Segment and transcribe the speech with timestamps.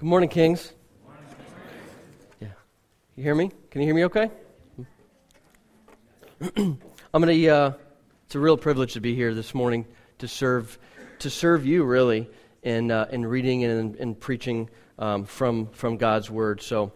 [0.00, 0.72] Good morning, Kings.
[2.40, 2.48] Yeah.
[3.16, 3.50] You hear me?
[3.70, 4.30] Can you hear me okay?
[6.56, 6.78] I'm
[7.12, 7.72] going to, uh,
[8.24, 9.84] it's a real privilege to be here this morning
[10.20, 10.78] to serve,
[11.18, 12.30] to serve you really
[12.62, 16.62] in, uh, in reading and, and preaching um, from, from God's Word.
[16.62, 16.90] So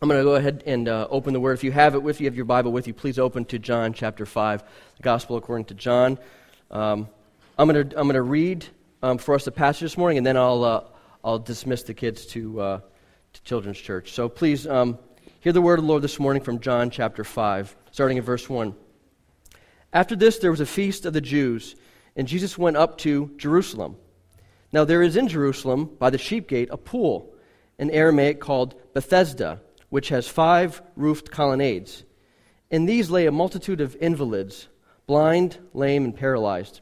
[0.00, 1.52] I'm going to go ahead and uh, open the Word.
[1.52, 3.92] If you have it with you, have your Bible with you, please open to John
[3.92, 4.62] chapter 5,
[4.96, 6.18] the Gospel according to John.
[6.70, 7.10] Um,
[7.58, 8.64] I'm going to I'm going to read
[9.02, 10.84] um, for us the passage this morning, and then I'll, uh,
[11.24, 12.80] I'll dismiss the kids to, uh,
[13.32, 14.12] to Children's Church.
[14.12, 14.98] So please um,
[15.40, 18.48] hear the word of the Lord this morning from John chapter 5, starting in verse
[18.48, 18.74] 1.
[19.92, 21.74] After this, there was a feast of the Jews,
[22.14, 23.96] and Jesus went up to Jerusalem.
[24.72, 27.34] Now, there is in Jerusalem, by the sheep gate, a pool,
[27.78, 32.04] in Aramaic called Bethesda, which has five roofed colonnades.
[32.70, 34.68] In these lay a multitude of invalids,
[35.06, 36.80] blind, lame, and paralyzed.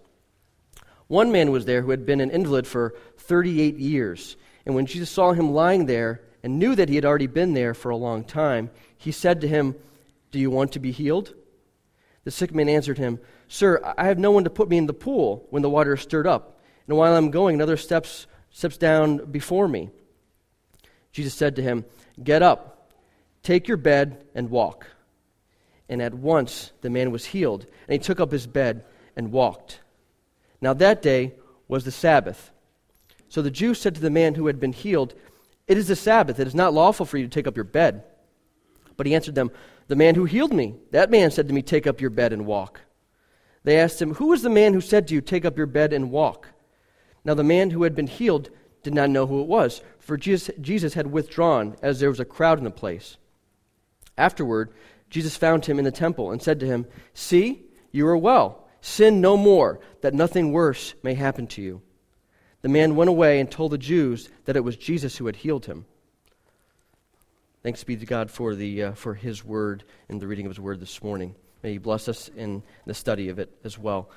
[1.09, 4.37] One man was there who had been an invalid for 38 years.
[4.65, 7.75] And when Jesus saw him lying there and knew that he had already been there
[7.75, 9.77] for a long time, he said to him,
[10.33, 11.35] Do you want to be healed?
[12.25, 14.93] The sick man answered him, Sir, I have no one to put me in the
[14.93, 16.61] pool when the water is stirred up.
[16.89, 19.91] And while I'm going, another steps, steps down before me.
[21.13, 21.85] Jesus said to him,
[22.23, 22.93] Get up,
[23.45, 24.89] take your bed, and walk.
[25.89, 29.81] And at once the man was healed, and he took up his bed and walked.
[30.67, 31.33] Now that day
[31.69, 32.51] was the Sabbath.
[33.29, 35.15] So the Jews said to the man who had been healed,
[35.69, 36.41] It is the Sabbath.
[36.41, 38.03] It is not lawful for you to take up your bed.
[38.97, 39.53] But he answered them,
[39.87, 42.47] The man who healed me, that man said to me, Take up your bed and
[42.47, 42.81] walk.
[43.63, 45.93] They asked him, Who was the man who said to you, Take up your bed
[45.93, 46.49] and walk?
[47.25, 48.51] Now the man who had been healed
[48.83, 52.25] did not know who it was, for Jesus, Jesus had withdrawn, as there was a
[52.25, 53.19] crowd in the place.
[54.19, 54.73] Afterward,
[55.11, 58.66] Jesus found him in the temple and said to him, See, you are well.
[58.81, 61.83] Sin no more, that nothing worse may happen to you.
[62.63, 65.67] The man went away and told the Jews that it was Jesus who had healed
[65.67, 65.85] him.
[67.63, 70.61] Thanks be to God for, the, uh, for his word and the reading of his
[70.61, 71.35] word this morning.
[71.63, 74.09] May he bless us in the study of it as well.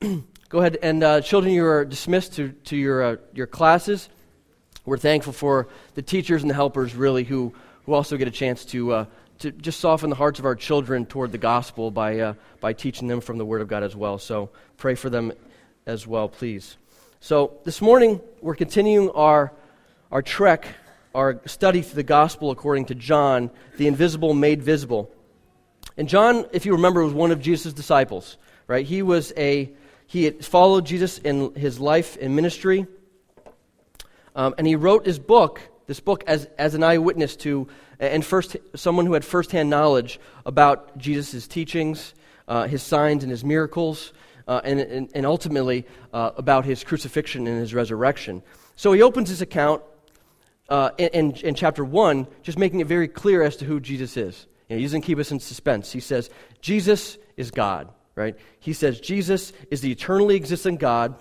[0.00, 4.08] Go ahead and, uh, children, you are dismissed to, to your, uh, your classes.
[4.84, 8.64] We're thankful for the teachers and the helpers, really, who, who also get a chance
[8.66, 9.04] to uh,
[9.38, 13.08] to just soften the hearts of our children toward the gospel by, uh, by teaching
[13.08, 14.18] them from the Word of God as well.
[14.18, 15.32] So pray for them
[15.86, 16.76] as well, please.
[17.20, 19.52] So this morning, we're continuing our,
[20.10, 20.68] our trek,
[21.14, 25.10] our study through the gospel according to John, the invisible made visible.
[25.96, 28.36] And John, if you remember, was one of Jesus' disciples,
[28.66, 28.84] right?
[28.84, 29.72] He was a,
[30.06, 32.86] he had followed Jesus in his life and ministry.
[34.34, 38.56] Um, and he wrote his book, this book, as, as an eyewitness to and first,
[38.74, 42.14] someone who had firsthand knowledge about Jesus' teachings,
[42.46, 44.12] uh, his signs and his miracles,
[44.46, 48.42] uh, and, and, and, ultimately uh, about his crucifixion and his resurrection.
[48.76, 49.82] So he opens his account
[50.68, 54.46] uh, in, in, chapter 1, just making it very clear as to who Jesus is.
[54.68, 55.90] You know, he doesn't keep us in suspense.
[55.90, 56.30] He says,
[56.60, 58.36] Jesus is God, right?
[58.60, 61.20] He says, Jesus is the eternally existent God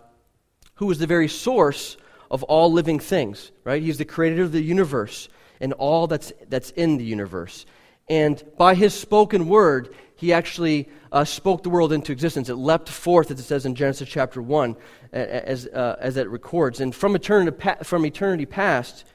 [0.76, 1.98] who is the very source
[2.32, 3.82] of all living things, right?
[3.82, 7.66] He's the creator of the universe and all that's, that's in the universe.
[8.08, 12.50] And by his spoken word, he actually uh, spoke the world into existence.
[12.50, 14.76] It leapt forth, as it says in Genesis chapter 1,
[15.12, 16.82] as, uh, as it records.
[16.82, 19.06] And from eternity, from eternity past,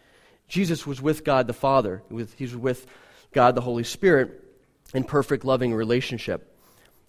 [0.49, 2.03] Jesus was with God the Father.
[2.09, 2.87] He was with
[3.33, 4.43] God the Holy Spirit
[4.93, 6.50] in perfect loving relationship.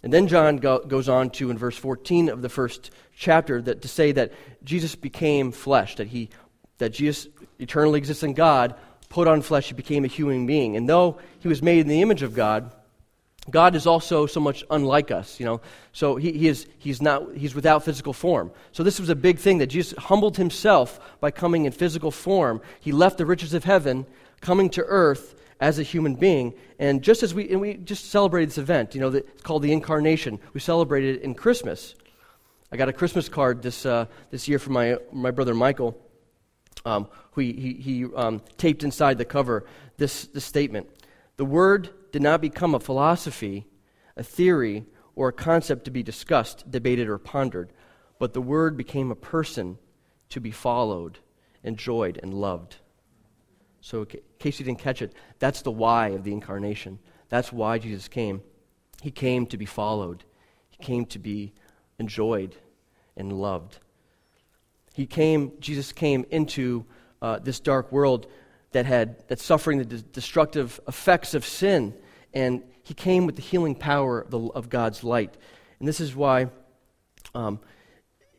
[0.04, 3.84] And then John go, goes on to, in verse 14 of the first chapter, that,
[3.84, 4.32] to say that
[4.64, 6.30] Jesus became flesh, that, he,
[6.80, 7.28] that Jesus,
[7.60, 8.76] eternally existing God,
[9.10, 10.76] put on flesh, he became a human being.
[10.76, 12.72] And though he was made in the image of God,
[13.50, 15.62] God is also so much unlike us, you know.
[15.94, 18.52] So he, he is he's not he's without physical form.
[18.72, 22.62] So this was a big thing that Jesus humbled himself by coming in physical form.
[22.80, 24.06] He left the riches of heaven,
[24.42, 26.54] coming to earth as a human being.
[26.78, 29.72] And just as we and we just celebrated this event, you know, it's called the
[29.72, 30.40] incarnation.
[30.54, 31.96] We celebrated it in Christmas.
[32.74, 35.98] I got a Christmas card this uh, this year from my my brother Michael
[36.86, 39.66] um, who he, he, he um, taped inside the cover
[39.98, 40.90] this, this statement
[41.38, 43.66] The Word did not become a philosophy,
[44.18, 44.86] a theory,
[45.16, 47.72] or a concept to be discussed, debated, or pondered,
[48.20, 49.78] but the Word became a person
[50.30, 51.20] to be followed,
[51.64, 52.78] enjoyed, and loved.
[53.82, 57.00] So, in case you didn't catch it, that's the why of the incarnation.
[57.30, 58.42] That's why Jesus came.
[59.02, 60.24] He came to be followed,
[60.70, 61.54] He came to be
[61.98, 62.56] enjoyed
[63.18, 63.80] and loved.
[64.94, 66.86] He came, Jesus came into
[67.22, 68.28] uh, this dark world
[68.72, 71.94] that had that's suffering the de- destructive effects of sin,
[72.34, 75.36] and he came with the healing power of, the, of God's light.
[75.80, 76.50] And this is why
[77.34, 77.60] um,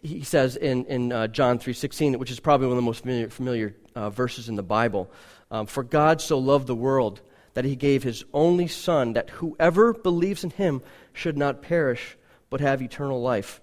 [0.02, 3.28] he says in, in uh, John 3.16, which is probably one of the most familiar,
[3.28, 5.10] familiar uh, verses in the Bible.
[5.50, 7.20] Um, For God so loved the world
[7.54, 12.16] that he gave his only Son, that whoever believes in him should not perish,
[12.50, 13.60] but have eternal life.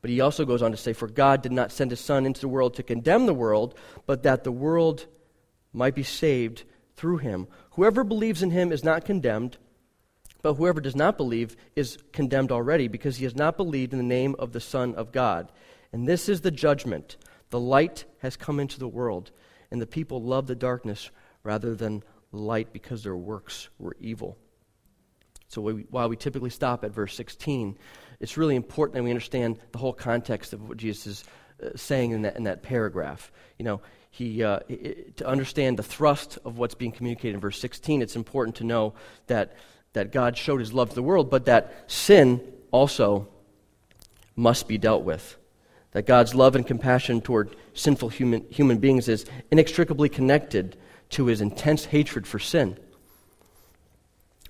[0.00, 2.40] But he also goes on to say, For God did not send his Son into
[2.40, 3.74] the world to condemn the world,
[4.06, 5.06] but that the world
[5.72, 6.64] might be saved
[6.96, 7.48] through him.
[7.72, 9.58] Whoever believes in him is not condemned,
[10.42, 14.04] but whoever does not believe is condemned already, because he has not believed in the
[14.04, 15.52] name of the Son of God.
[15.92, 17.16] And this is the judgment.
[17.50, 19.30] The light has come into the world,
[19.70, 21.10] and the people love the darkness
[21.42, 22.02] rather than
[22.32, 24.38] light because their works were evil.
[25.48, 27.76] So while we typically stop at verse 16,
[28.20, 31.24] it's really important that we understand the whole context of what Jesus is
[31.62, 33.32] uh, saying in that, in that paragraph.
[33.58, 33.80] You know,
[34.10, 38.14] he, uh, it, to understand the thrust of what's being communicated in verse 16, it's
[38.14, 38.94] important to know
[39.26, 39.56] that,
[39.92, 43.28] that God showed his love to the world, but that sin also
[44.36, 45.36] must be dealt with.
[45.92, 50.76] That God's love and compassion toward sinful human, human beings is inextricably connected
[51.10, 52.78] to his intense hatred for sin.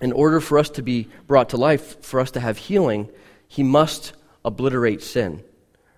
[0.01, 3.09] In order for us to be brought to life, for us to have healing,
[3.47, 4.13] he must
[4.45, 5.43] obliterate sin.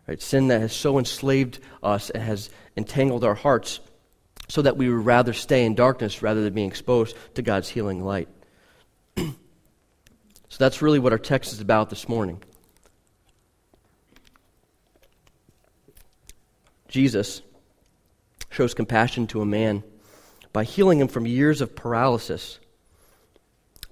[0.07, 0.21] Right?
[0.21, 3.79] Sin that has so enslaved us and has entangled our hearts
[4.49, 8.03] so that we would rather stay in darkness rather than being exposed to God's healing
[8.03, 8.27] light.
[9.17, 9.31] so
[10.57, 12.41] that's really what our text is about this morning.
[16.93, 17.41] Jesus
[18.51, 19.83] shows compassion to a man
[20.51, 22.59] by healing him from years of paralysis.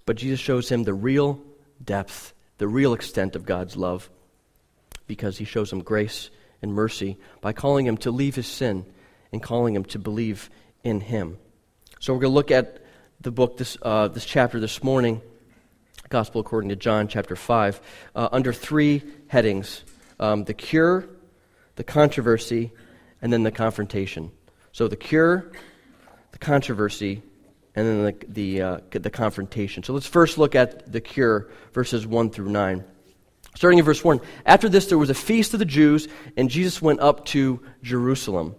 [0.05, 1.41] But Jesus shows him the real
[1.83, 4.07] depth, the real extent of God's love,
[5.07, 6.29] because he shows him grace
[6.61, 8.85] and mercy by calling him to leave his sin
[9.31, 10.51] and calling him to believe
[10.83, 11.39] in him.
[11.99, 12.85] So we're going to look at
[13.19, 15.23] the book, this, uh, this chapter this morning,
[16.09, 17.81] Gospel according to John, chapter 5,
[18.15, 19.83] uh, under three headings
[20.19, 21.09] um, the cure,
[21.77, 22.71] the controversy,
[23.21, 24.31] and then the confrontation.
[24.71, 25.51] So the cure,
[26.31, 27.21] the controversy,
[27.75, 29.83] and then the, the, uh, the confrontation.
[29.83, 32.83] So let's first look at the cure, verses 1 through 9.
[33.55, 36.07] Starting in verse 1 After this, there was a feast of the Jews,
[36.37, 38.55] and Jesus went up to Jerusalem.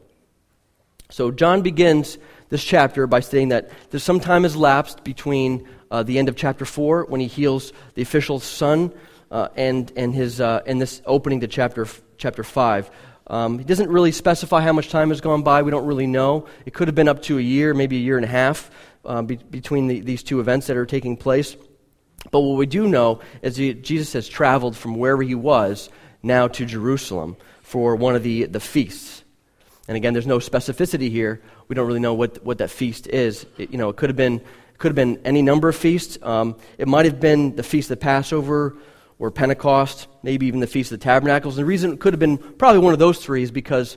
[1.10, 2.18] So John begins
[2.48, 6.36] this chapter by saying that there's some time has lapsed between uh, the end of
[6.36, 8.92] chapter 4, when he heals the official's son,
[9.30, 11.86] uh, and, and, his, uh, and this opening to chapter,
[12.16, 12.90] chapter 5.
[13.32, 15.62] Um, he doesn't really specify how much time has gone by.
[15.62, 16.46] We don't really know.
[16.66, 18.70] It could have been up to a year, maybe a year and a half
[19.06, 21.56] uh, be- between the, these two events that are taking place.
[22.30, 25.88] But what we do know is that Jesus has traveled from wherever he was
[26.22, 29.24] now to Jerusalem for one of the, the feasts.
[29.88, 31.40] And again, there's no specificity here.
[31.68, 33.46] We don't really know what, what that feast is.
[33.56, 34.42] It, you know, it could have been,
[34.76, 36.18] could have been any number of feasts.
[36.20, 38.76] Um, it might have been the feast of Passover,
[39.22, 41.56] or Pentecost, maybe even the Feast of the Tabernacles.
[41.56, 43.96] And the reason it could have been probably one of those three is because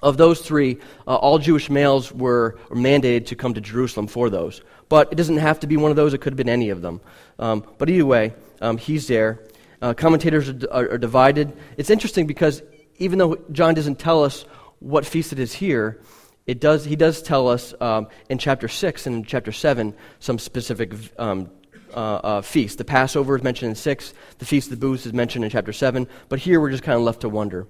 [0.00, 0.78] of those three,
[1.08, 4.62] uh, all Jewish males were, mandated to come to Jerusalem for those.
[4.88, 6.82] But it doesn't have to be one of those, it could have been any of
[6.82, 7.00] them.
[7.40, 9.40] Um, but either way, um, he's there.
[9.82, 11.52] Uh, commentators are, are, are divided.
[11.76, 12.62] It's interesting because
[12.98, 14.44] even though John doesn't tell us
[14.78, 16.00] what feast it is here,
[16.46, 20.38] it does, he does tell us um, in chapter 6 and in chapter 7 some
[20.38, 21.50] specific um,
[21.94, 22.78] uh, uh, feast.
[22.78, 25.72] The Passover is mentioned in 6, the Feast of the Booths is mentioned in chapter
[25.72, 27.66] 7, but here we're just kind of left to wonder.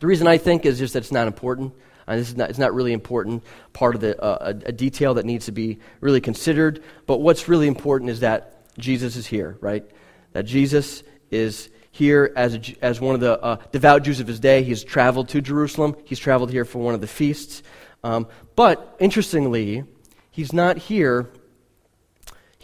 [0.00, 1.72] The reason I think is just that it's not important.
[2.06, 3.42] Uh, this is not, it's not really important
[3.72, 6.82] part of the, uh, a, a, detail that needs to be really considered.
[7.06, 9.84] But what's really important is that Jesus is here, right?
[10.32, 14.40] That Jesus is here as, a, as one of the uh, devout Jews of his
[14.40, 14.62] day.
[14.62, 15.96] He's traveled to Jerusalem.
[16.04, 17.62] He's traveled here for one of the feasts.
[18.02, 18.26] Um,
[18.56, 19.84] but interestingly,
[20.30, 21.30] he's not here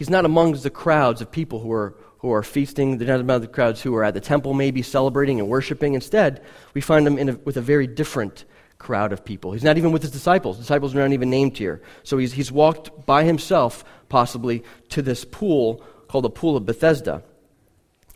[0.00, 2.96] He's not amongst the crowds of people who are, who are feasting.
[2.96, 5.92] They're not among the crowds who are at the temple, maybe celebrating and worshiping.
[5.92, 6.42] Instead,
[6.72, 8.46] we find him a, with a very different
[8.78, 9.52] crowd of people.
[9.52, 10.56] He's not even with his disciples.
[10.56, 11.82] Disciples are not even named here.
[12.02, 17.22] So he's, he's walked by himself, possibly, to this pool called the Pool of Bethesda.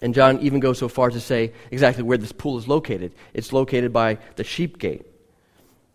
[0.00, 3.14] And John even goes so far to say exactly where this pool is located.
[3.34, 5.04] It's located by the sheep gate.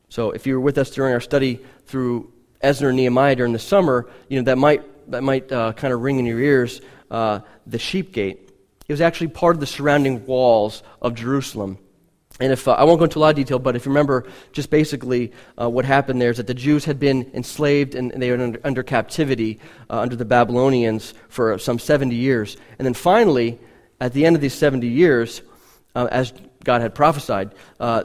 [0.10, 2.31] So if you were with us during our study through
[2.62, 6.01] Ezra and Nehemiah during the summer, you know, that might that might uh, kind of
[6.01, 8.50] ring in your ears, uh, the sheep gate.
[8.88, 11.78] It was actually part of the surrounding walls of Jerusalem.
[12.39, 14.25] And if uh, I won't go into a lot of detail, but if you remember,
[14.54, 18.22] just basically uh, what happened there is that the Jews had been enslaved and, and
[18.22, 22.56] they were under, under captivity uh, under the Babylonians for some 70 years.
[22.78, 23.60] And then finally,
[24.00, 25.42] at the end of these 70 years,
[25.96, 26.32] uh, as
[26.63, 27.54] God had prophesied,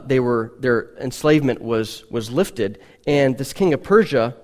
[0.05, 2.79] they were, their enslavement was, was lifted.
[3.07, 4.35] And this king of Persia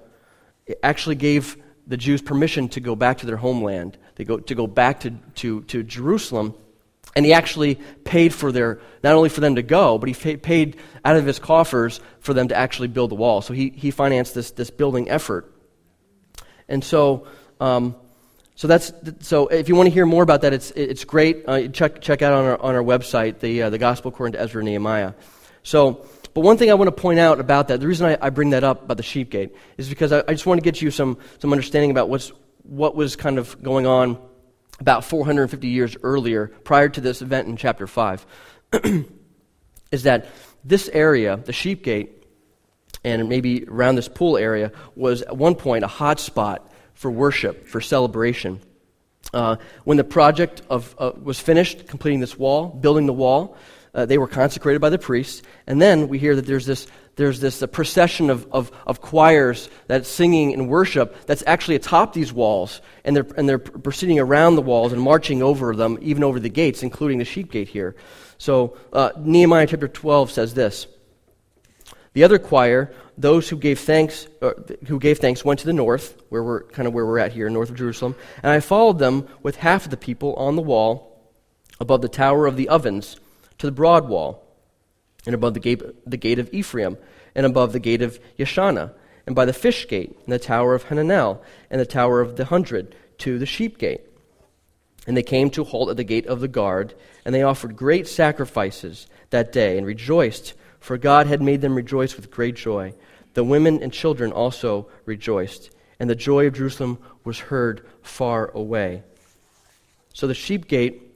[0.84, 4.68] actually gave the Jews permission to go back to their homeland, they go, to go
[4.68, 6.54] back to, to, to Jerusalem.
[7.16, 10.78] And he actually paid for their, not only for them to go, but he paid
[11.04, 13.42] out of his coffers for them to actually build the wall.
[13.42, 15.54] So he, he financed this, this building effort.
[16.70, 17.28] And so,
[17.60, 17.96] um,
[18.56, 19.48] so that's so.
[19.48, 21.46] If you want to hear more about that, it's it's great.
[21.48, 24.40] Uh, check check out on our on our website the uh, the Gospel according to
[24.40, 25.14] Ezra and Nehemiah.
[25.64, 28.30] So, but one thing I want to point out about that, the reason I, I
[28.30, 30.82] bring that up about the sheep gate is because I, I just want to get
[30.82, 32.32] you some some understanding about what's
[32.64, 34.18] what was kind of going on
[34.82, 38.26] about 450 years earlier, prior to this event in chapter 5,
[39.92, 40.28] is that
[40.66, 42.24] this area, the sheep gate,
[43.04, 47.68] and maybe around this pool area, was at one point a hot spot for worship,
[47.68, 48.60] for celebration.
[49.34, 53.56] Uh, when the project of, uh, was finished, completing this wall, building the wall,
[53.94, 55.42] uh, they were consecrated by the priests.
[55.68, 60.10] And then we hear that there's this, there's this procession of, of, of, choirs that's
[60.10, 62.82] singing and worship that's actually atop these walls.
[63.04, 66.50] And they're, and they're proceeding around the walls and marching over them, even over the
[66.50, 67.96] gates, including the sheep gate here.
[68.38, 70.88] So uh, Nehemiah chapter 12 says this
[72.14, 74.54] The other choir those who gave thanks, uh,
[74.88, 77.50] who gave thanks went to the north, where we're kind of where we're at here,
[77.50, 81.22] north of Jerusalem, and I followed them with half of the people on the wall
[81.80, 83.20] above the tower of the ovens
[83.62, 84.44] to the broad wall,
[85.28, 86.98] and above the gate, the gate of Ephraim,
[87.36, 88.92] and above the gate of Yeshana,
[89.28, 91.40] and by the fish gate, and the tower of Hananel,
[91.70, 94.02] and the tower of the hundred, to the sheep gate.
[95.06, 98.08] And they came to halt at the gate of the guard, and they offered great
[98.08, 102.96] sacrifices that day, and rejoiced, for God had made them rejoice with great joy.
[103.36, 109.04] The women and children also rejoiced, and the joy of Jerusalem was heard far away.
[110.16, 111.11] So the sheep gate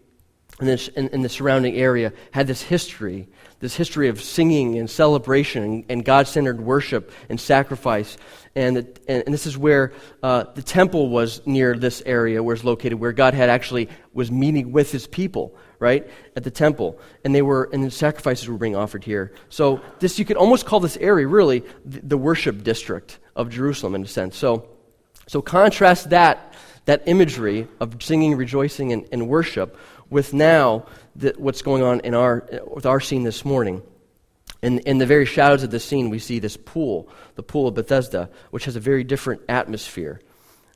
[0.59, 3.27] in, this, in, in the surrounding area had this history,
[3.59, 8.17] this history of singing and celebration and, and God centered worship and sacrifice.
[8.55, 9.91] And, the, and, and, this is where
[10.23, 14.31] uh, the temple was near this area where it's located, where God had actually was
[14.31, 16.99] meeting with his people right, at the temple.
[17.23, 19.33] And they were, and the sacrifices were being offered here.
[19.49, 23.95] So this, you could almost call this area really the, the worship district of Jerusalem
[23.95, 24.37] in a sense.
[24.37, 24.67] So,
[25.27, 26.53] so contrast that,
[26.85, 29.77] that imagery of singing, rejoicing, and, and worship
[30.09, 30.85] with now
[31.37, 33.81] what's going on in our, with our scene this morning.
[34.61, 37.75] In, in the very shadows of the scene, we see this pool, the pool of
[37.75, 40.19] Bethesda, which has a very different atmosphere.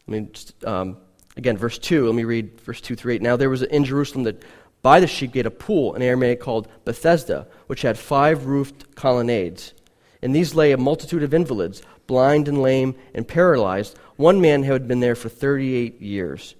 [0.07, 0.31] I mean,
[0.63, 0.97] um,
[1.37, 3.21] again, verse 2, let me read verse 2 through 8.
[3.21, 4.43] Now there was in Jerusalem that
[4.81, 9.73] by the sheep gate a pool in Aramaic called Bethesda, which had five roofed colonnades.
[10.21, 13.97] In these lay a multitude of invalids, blind and lame and paralyzed.
[14.15, 16.55] One man had been there for 38 years.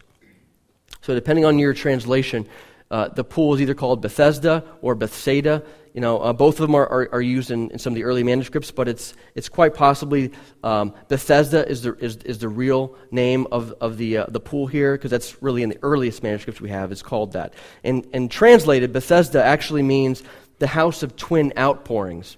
[1.10, 2.48] So, depending on your translation,
[2.92, 5.64] uh, the pool is either called Bethesda or Bethsaida.
[5.96, 8.04] You know, uh, both of them are, are, are used in, in, some of the
[8.04, 10.32] early manuscripts, but it's, it's quite possibly
[10.64, 14.68] um, Bethesda is the, is, is the real name of, of the, uh, the pool
[14.68, 17.56] here, because that's really in the earliest manuscripts we have, it's called that.
[17.84, 20.22] And, and translated, Bethesda actually means
[20.60, 22.38] the house of twin outpourings.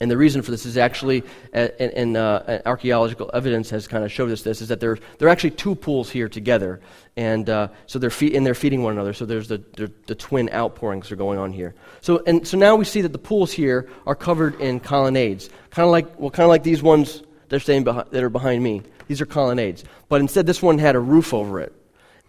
[0.00, 1.22] And the reason for this is actually,
[1.52, 5.30] and, uh, archaeological evidence has kind of showed us this, is that there, there are
[5.30, 6.80] actually two pools here together.
[7.16, 9.12] And uh, so they're, fe- and they're feeding one another.
[9.12, 11.76] So there's the, the, the, twin outpourings are going on here.
[12.00, 15.48] So, and, so now we see that the pools here are covered in colonnades.
[15.70, 18.64] Kind of like, well, kind of like these ones that are, staying that are behind
[18.64, 18.82] me.
[19.06, 19.84] These are colonnades.
[20.08, 21.72] But instead, this one had a roof over it.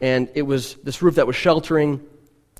[0.02, 2.06] And it was this roof that was sheltering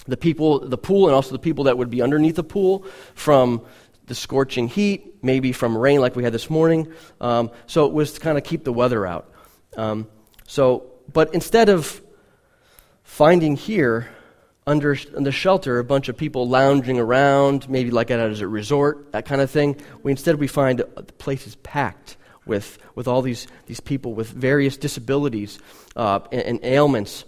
[0.08, 3.62] the people, the pool, and also the people that would be underneath the pool from
[4.08, 6.92] the scorching heat, maybe from rain like we had this morning.
[7.20, 9.32] Um, so it was to kind of keep the weather out.
[9.78, 10.08] Um,
[10.48, 12.02] so, but instead of
[13.04, 14.10] finding here
[14.68, 19.26] under the shelter a bunch of people lounging around, maybe like at a resort, that
[19.26, 23.48] kind of thing, we instead we find the place is packed with, with all these,
[23.66, 25.60] these people with various disabilities
[25.96, 27.26] uh, and, and, ailments.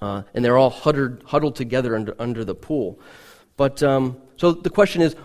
[0.00, 3.00] Uh, and they're all huddled, huddled together under, under the pool.
[3.56, 5.16] But um, so the question is,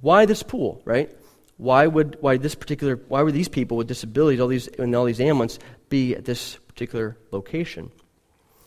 [0.00, 1.10] why this pool, right?
[1.56, 5.04] Why would why this particular why would these people with disabilities, all these and all
[5.04, 7.90] these ailments, be at this particular location?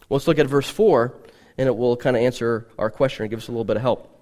[0.08, 1.16] Well, let's look at verse four,
[1.58, 3.84] and it will kind of answer our question and give us a little bit of
[3.84, 4.16] help.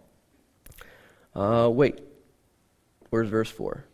[1.34, 2.02] Uh, wait,
[3.10, 3.86] where's verse four?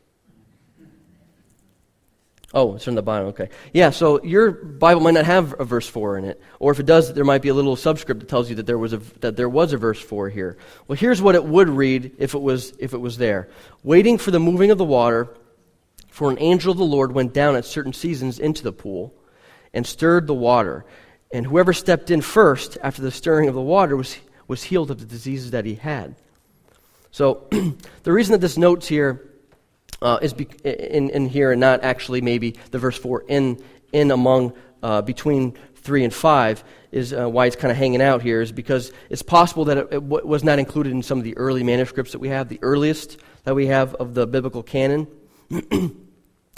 [2.53, 3.29] Oh, it's in the Bible.
[3.29, 3.50] Okay.
[3.74, 6.41] Yeah, so your Bible might not have a verse 4 in it.
[6.60, 8.77] Or if it does, there might be a little subscript that tells you that there
[8.77, 10.57] was a, that there was a verse 4 here.
[10.88, 13.50] Well, here's what it would read if it, was, if it was there
[13.83, 15.36] Waiting for the moving of the water,
[16.10, 19.15] for an angel of the Lord went down at certain seasons into the pool
[19.74, 20.86] and stirred the water.
[21.31, 24.15] And whoever stepped in first after the stirring of the water was,
[24.48, 26.15] was healed of the diseases that he had.
[27.10, 27.48] So
[28.03, 29.32] the reason that this notes here
[30.03, 34.12] uh, is be- in, in here and not actually maybe the verse 4 in, in
[34.12, 38.41] among uh, between 3 and 5 is uh, why it's kind of hanging out here,
[38.41, 41.36] is because it's possible that it, it w- was not included in some of the
[41.38, 45.07] early manuscripts that we have, the earliest that we have of the biblical canon.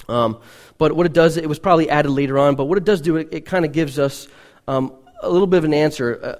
[0.09, 0.39] um,
[0.77, 3.15] but what it does, it was probably added later on, but what it does do,
[3.15, 4.27] it, it kind of gives us
[4.67, 6.35] um, a little bit of an answer uh,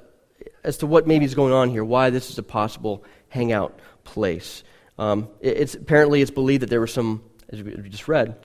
[0.63, 4.63] as to what maybe is going on here, why this is a possible hangout place.
[4.97, 8.35] Um, it, it's apparently it's believed that there were some, as we just read,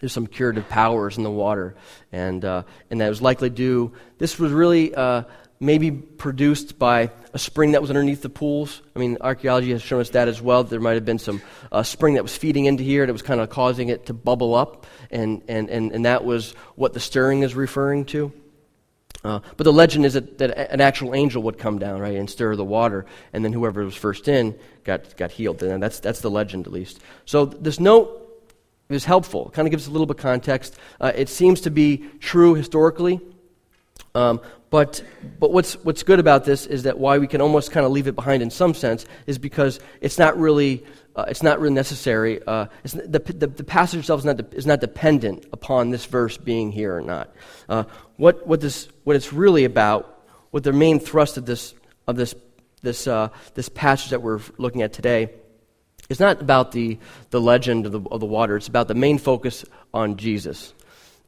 [0.00, 1.76] there's some curative powers in the water,
[2.10, 3.92] and uh, and that was likely due.
[4.18, 5.22] This was really uh,
[5.60, 8.82] maybe produced by a spring that was underneath the pools.
[8.96, 10.64] I mean, archaeology has shown us that as well.
[10.64, 13.22] There might have been some uh, spring that was feeding into here, and it was
[13.22, 17.00] kind of causing it to bubble up, and and and, and that was what the
[17.00, 18.32] stirring is referring to.
[19.24, 22.28] Uh, but the legend is that, that, an actual angel would come down, right, and
[22.28, 25.62] stir the water, and then whoever was first in got, got healed.
[25.62, 27.00] And that's, that's the legend, at least.
[27.24, 28.18] So this note
[28.88, 29.48] is helpful.
[29.48, 30.76] It kind of gives a little bit of context.
[31.00, 33.20] Uh, it seems to be true historically.
[34.14, 34.40] Um,
[34.72, 35.04] but
[35.38, 38.06] but what's, what's good about this is that why we can almost kind of leave
[38.06, 40.82] it behind in some sense is because it's not really
[41.14, 42.40] uh, it's not really necessary.
[42.46, 46.38] Uh, the, the, the, passage itself is not, de- is not dependent upon this verse
[46.38, 47.30] being here or not.
[47.68, 47.84] Uh,
[48.16, 51.74] what, what, this, what it's really about, what the main thrust of this,
[52.06, 52.34] of this,
[52.80, 55.28] this, uh, this passage that we're looking at today,
[56.08, 56.98] is not about the,
[57.28, 58.56] the legend of the, of the water.
[58.56, 60.72] It's about the main focus on Jesus,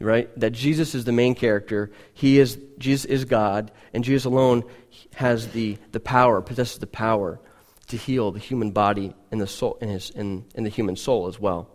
[0.00, 0.28] right?
[0.38, 1.90] That Jesus is the main character.
[2.12, 4.64] He is, Jesus is God, and Jesus alone
[5.14, 7.40] has the, the power, possesses the power
[7.88, 11.26] to heal the human body and the soul and, his, and, and the human soul
[11.26, 11.68] as well.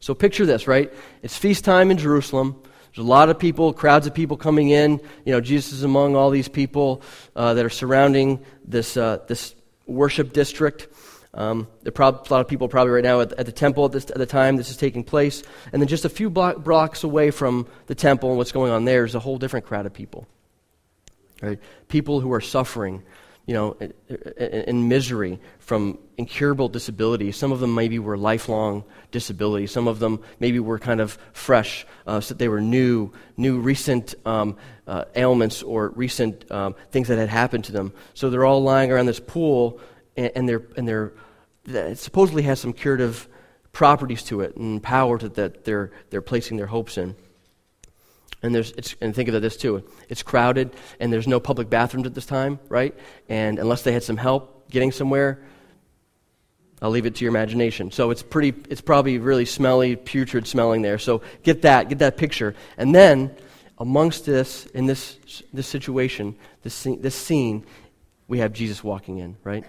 [0.00, 0.92] So picture this, right?
[1.22, 2.62] It's feast time in Jerusalem.
[2.94, 5.00] There's a lot of people, crowds of people coming in.
[5.24, 7.02] You know, Jesus is among all these people
[7.36, 9.54] uh, that are surrounding this, uh, this
[9.86, 10.88] worship district.
[11.38, 14.10] Um, there a lot of people probably right now at, at the temple at, this,
[14.10, 15.44] at, the time this is taking place.
[15.72, 18.84] And then just a few block, blocks away from the temple and what's going on
[18.84, 20.26] there is a whole different crowd of people.
[21.40, 21.60] Right?
[21.86, 23.04] People who are suffering
[23.46, 23.78] you know,
[24.36, 27.32] in misery from incurable disability.
[27.32, 29.70] Some of them maybe were lifelong disabilities.
[29.70, 34.14] Some of them maybe were kind of fresh, uh, so they were new, new recent
[34.26, 37.94] um, uh, ailments or recent um, things that had happened to them.
[38.12, 39.80] So they're all lying around this pool,
[40.14, 41.14] and they're and they're
[41.68, 43.28] it supposedly has some curative
[43.72, 47.14] properties to it and power to, that they're they're placing their hopes in.
[48.40, 49.82] And, there's, and think of this too.
[50.08, 52.94] It's crowded, and there's no public bathrooms at this time, right?
[53.28, 55.40] And unless they had some help getting somewhere,
[56.80, 57.90] I'll leave it to your imagination.
[57.90, 60.98] So it's pretty, it's probably really smelly, putrid smelling there.
[60.98, 62.54] So get that, get that picture.
[62.76, 63.34] And then,
[63.78, 65.18] amongst this, in this,
[65.52, 67.64] this situation, this this scene,
[68.28, 69.64] we have Jesus walking in, right?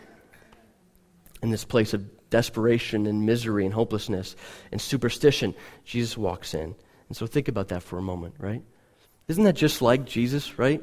[1.41, 4.35] In this place of desperation and misery and hopelessness
[4.71, 6.75] and superstition, Jesus walks in.
[7.07, 8.61] And so think about that for a moment, right?
[9.27, 10.81] Isn't that just like Jesus, right?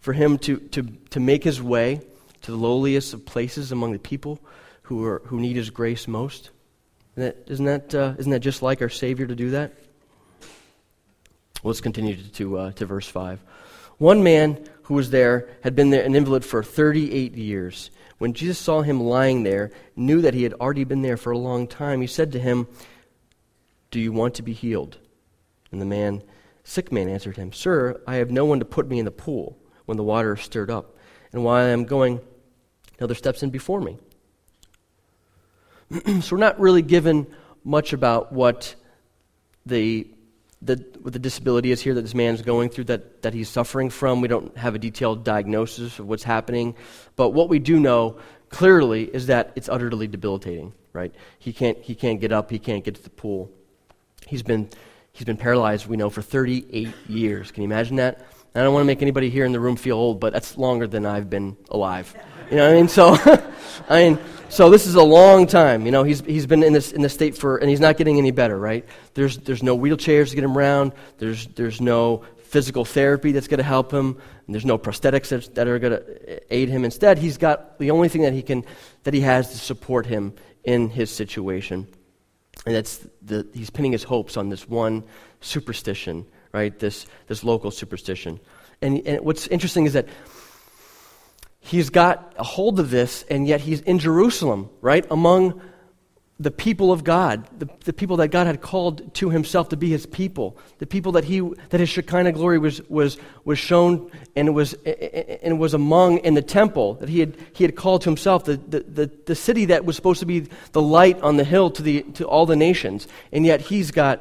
[0.00, 2.00] For him to, to, to make his way
[2.42, 4.38] to the lowliest of places among the people
[4.82, 6.50] who, are, who need his grace most?
[7.16, 9.72] Isn't that, that, uh, isn't that just like our Savior to do that?
[11.62, 13.40] Let's continue to, to, uh, to verse 5.
[13.98, 17.90] One man who was there had been there, an invalid for 38 years.
[18.24, 21.36] When Jesus saw him lying there, knew that he had already been there for a
[21.36, 22.66] long time, he said to him,
[23.90, 24.96] Do you want to be healed?
[25.70, 26.22] And the man,
[26.62, 29.58] sick man, answered him, Sir, I have no one to put me in the pool
[29.84, 30.96] when the water is stirred up.
[31.34, 32.18] And while I am going,
[32.98, 33.98] another steps in before me.
[36.22, 37.26] so we're not really given
[37.62, 38.74] much about what
[39.66, 40.08] the,
[40.64, 43.90] the, what the disability is here that this man's going through, that, that he's suffering
[43.90, 44.20] from.
[44.20, 46.74] We don't have a detailed diagnosis of what's happening.
[47.16, 51.14] But what we do know clearly is that it's utterly debilitating, right?
[51.38, 53.50] He can't, he can't get up, he can't get to the pool.
[54.26, 54.70] He's been
[55.14, 57.52] He's been paralyzed, we know, for 38 years.
[57.52, 58.26] Can you imagine that?
[58.52, 60.88] I don't want to make anybody here in the room feel old, but that's longer
[60.88, 62.12] than I've been alive.
[62.50, 62.88] You know what I mean?
[62.88, 63.16] So,
[63.88, 65.84] I mean, so this is a long time.
[65.86, 68.18] You know, he's, he's been in this, in this state for, and he's not getting
[68.18, 68.84] any better, right?
[69.14, 70.92] There's, there's no wheelchairs to get him around.
[71.18, 74.16] There's, there's no physical therapy that's going to help him.
[74.46, 76.84] And there's no prosthetics that, that are going to aid him.
[76.84, 78.64] Instead, he's got the only thing that he can,
[79.02, 81.88] that he has to support him in his situation.
[82.66, 85.04] And that's the, he's pinning his hopes on this one
[85.40, 86.78] superstition, right?
[86.78, 88.38] This, this local superstition.
[88.80, 90.06] And, and what's interesting is that
[91.64, 95.04] he's got a hold of this, and yet he's in Jerusalem, right?
[95.10, 95.60] Among
[96.38, 99.88] the people of God, the, the people that God had called to himself to be
[99.88, 104.54] his people, the people that, he, that his Shekinah glory was, was, was shown and
[104.54, 104.74] was,
[105.42, 108.56] and was among in the temple that he had, he had called to himself, the,
[108.56, 111.82] the, the, the city that was supposed to be the light on the hill to,
[111.82, 113.06] the, to all the nations.
[113.32, 114.18] And yet he's got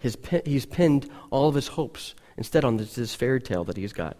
[0.00, 3.92] His, he's pinned all of his hopes instead on this, this fairy tale that he's
[3.92, 4.16] got.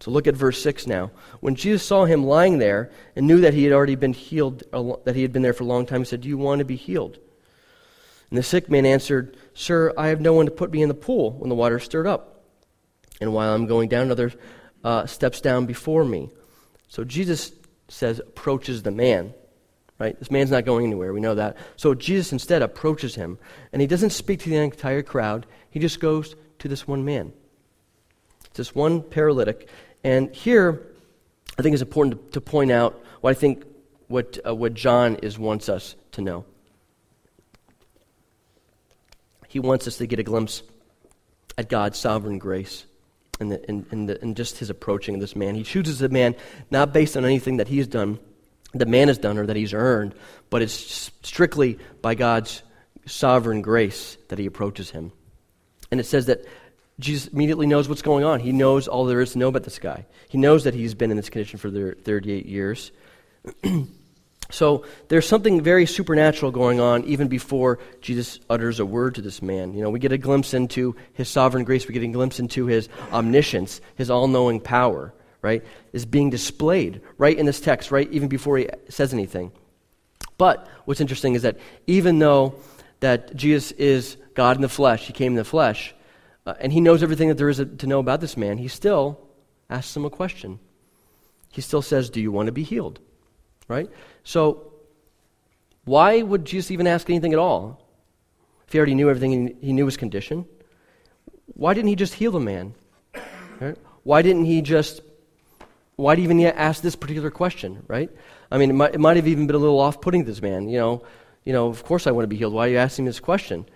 [0.00, 1.10] So look at verse 6 now.
[1.40, 4.62] When Jesus saw him lying there and knew that he had already been healed,
[5.04, 6.64] that he had been there for a long time, he said, Do you want to
[6.64, 7.18] be healed?
[8.30, 10.94] And the sick man answered, Sir, I have no one to put me in the
[10.94, 12.44] pool when the water is stirred up.
[13.20, 14.32] And while I'm going down, another
[14.84, 16.30] uh, steps down before me.
[16.88, 17.52] So Jesus
[17.88, 19.34] says, approaches the man.
[19.98, 20.16] Right?
[20.16, 21.12] This man's not going anywhere.
[21.12, 21.56] We know that.
[21.76, 23.38] So Jesus instead approaches him,
[23.72, 25.46] and he doesn't speak to the entire crowd.
[25.70, 27.32] He just goes to this one man.
[28.46, 29.68] It's this one paralytic.
[30.04, 30.86] And here,
[31.58, 33.64] I think it's important to, point out what I think
[34.06, 36.44] what, uh, what John is wants us to know.
[39.48, 40.62] He wants us to get a glimpse
[41.56, 42.84] at God's sovereign grace
[43.40, 45.54] and, the, and, and, the, and just his approaching of this man.
[45.54, 46.36] He chooses a man
[46.70, 48.18] not based on anything that he's done,
[48.74, 50.14] the man has done, or that he's earned,
[50.50, 52.62] but it's strictly by God's
[53.06, 55.12] sovereign grace that he approaches him.
[55.90, 56.44] And it says that
[57.00, 58.40] Jesus immediately knows what's going on.
[58.40, 60.06] He knows all there is to know about this guy.
[60.28, 62.92] He knows that he's been in this condition for 38 years.
[64.50, 69.42] So there's something very supernatural going on even before Jesus utters a word to this
[69.42, 69.74] man.
[69.74, 72.66] You know, we get a glimpse into his sovereign grace, we get a glimpse into
[72.66, 75.62] his omniscience, his all knowing power, right?
[75.92, 78.10] Is being displayed right in this text, right?
[78.10, 79.52] Even before he says anything.
[80.38, 82.54] But what's interesting is that even though
[83.00, 85.94] that Jesus is God in the flesh, he came in the flesh,
[86.48, 89.20] uh, and he knows everything that there is to know about this man, he still
[89.68, 90.58] asks him a question.
[91.52, 93.00] He still says, Do you want to be healed?
[93.68, 93.90] Right?
[94.24, 94.72] So,
[95.84, 97.84] why would Jesus even ask anything at all?
[98.66, 100.46] If he already knew everything, he knew his condition.
[101.52, 102.74] Why didn't he just heal the man?
[103.60, 103.76] Right?
[104.04, 105.02] Why didn't he just,
[105.96, 108.10] why did he even ask this particular question, right?
[108.50, 110.40] I mean, it might, it might have even been a little off putting to this
[110.40, 110.70] man.
[110.70, 111.02] You know,
[111.44, 112.54] you know, of course I want to be healed.
[112.54, 113.66] Why are you asking this question?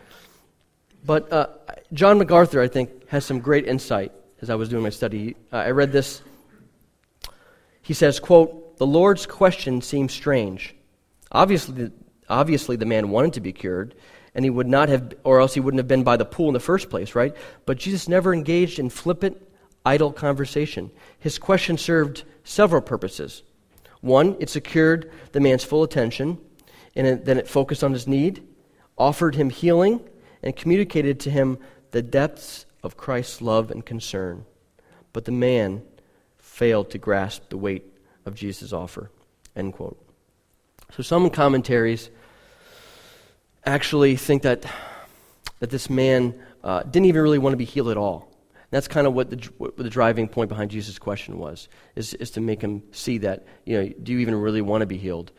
[1.04, 1.48] But uh,
[1.92, 5.36] John MacArthur, I think, has some great insight as I was doing my study.
[5.52, 6.22] Uh, I read this.
[7.82, 10.74] He says, quote, the Lord's question seems strange.
[11.30, 11.90] Obviously,
[12.28, 13.94] obviously, the man wanted to be cured,
[14.34, 16.54] and he would not have, or else he wouldn't have been by the pool in
[16.54, 17.34] the first place, right?
[17.66, 19.36] But Jesus never engaged in flippant,
[19.84, 20.90] idle conversation.
[21.18, 23.42] His question served several purposes.
[24.00, 26.38] One, it secured the man's full attention,
[26.94, 28.46] and then it focused on his need,
[28.96, 30.00] offered him healing,
[30.42, 31.58] and communicated to him
[31.92, 34.44] the depths of Christ's love and concern.
[35.12, 35.82] But the man
[36.38, 37.84] failed to grasp the weight
[38.26, 39.10] of Jesus' offer.
[39.54, 39.98] End quote.
[40.96, 42.10] So some commentaries
[43.64, 44.66] actually think that,
[45.60, 48.28] that this man uh, didn't even really want to be healed at all.
[48.54, 52.14] And that's kind of what the, what the driving point behind Jesus' question was, is,
[52.14, 54.96] is to make him see that, you know, do you even really want to be
[54.96, 55.32] healed?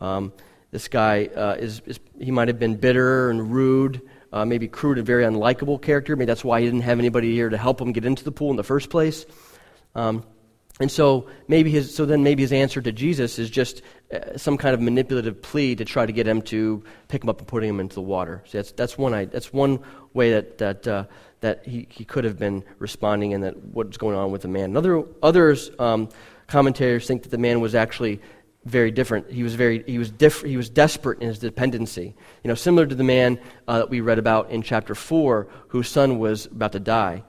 [0.00, 0.32] Um,
[0.70, 4.98] this guy uh, is, is, he might have been bitter and rude, uh, maybe crude
[4.98, 6.16] and very unlikable character.
[6.16, 8.50] Maybe that's why he didn't have anybody here to help him get into the pool
[8.50, 9.26] in the first place.
[9.94, 10.24] Um,
[10.78, 13.80] and so maybe his, so then maybe his answer to Jesus is just
[14.12, 17.38] uh, some kind of manipulative plea to try to get him to pick him up
[17.38, 18.42] and put him into the water.
[18.46, 19.80] So that's, that's, one, that's one
[20.12, 21.04] way that, that, uh,
[21.40, 24.76] that he, he could have been responding and that what's going on with the man.
[24.76, 26.10] Other, others, um,
[26.46, 28.20] commentators think that the man was actually
[28.66, 29.30] very different.
[29.30, 32.14] He was very he was diff- he was desperate in his dependency.
[32.42, 35.88] You know, similar to the man uh, that we read about in chapter four, whose
[35.88, 37.22] son was about to die.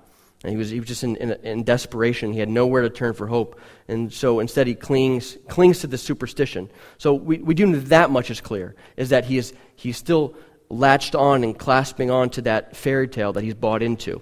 [0.43, 2.31] And he was, he was just in, in, in, desperation.
[2.31, 3.59] He had nowhere to turn for hope.
[3.87, 6.69] And so instead he clings, clings to the superstition.
[6.99, 10.35] So we, we do know that much is clear, is that he is, he's still
[10.69, 14.21] latched on and clasping on to that fairy tale that he's bought into.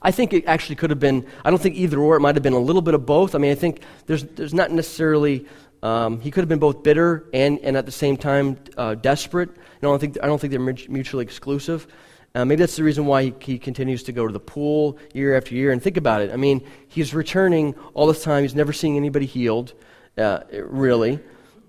[0.00, 2.42] I think it actually could have been, I don't think either or, it might have
[2.42, 3.34] been a little bit of both.
[3.34, 5.46] I mean, I think there's, there's not necessarily,
[5.82, 9.50] um, he could have been both bitter and, and at the same time uh, desperate.
[9.50, 11.86] I, don't think, I don't think they're mutually exclusive.
[12.34, 15.36] Uh, maybe that's the reason why he, he, continues to go to the pool year
[15.36, 15.72] after year.
[15.72, 16.32] And think about it.
[16.32, 18.42] I mean, he's returning all the time.
[18.42, 19.72] He's never seeing anybody healed,
[20.16, 21.20] uh, really.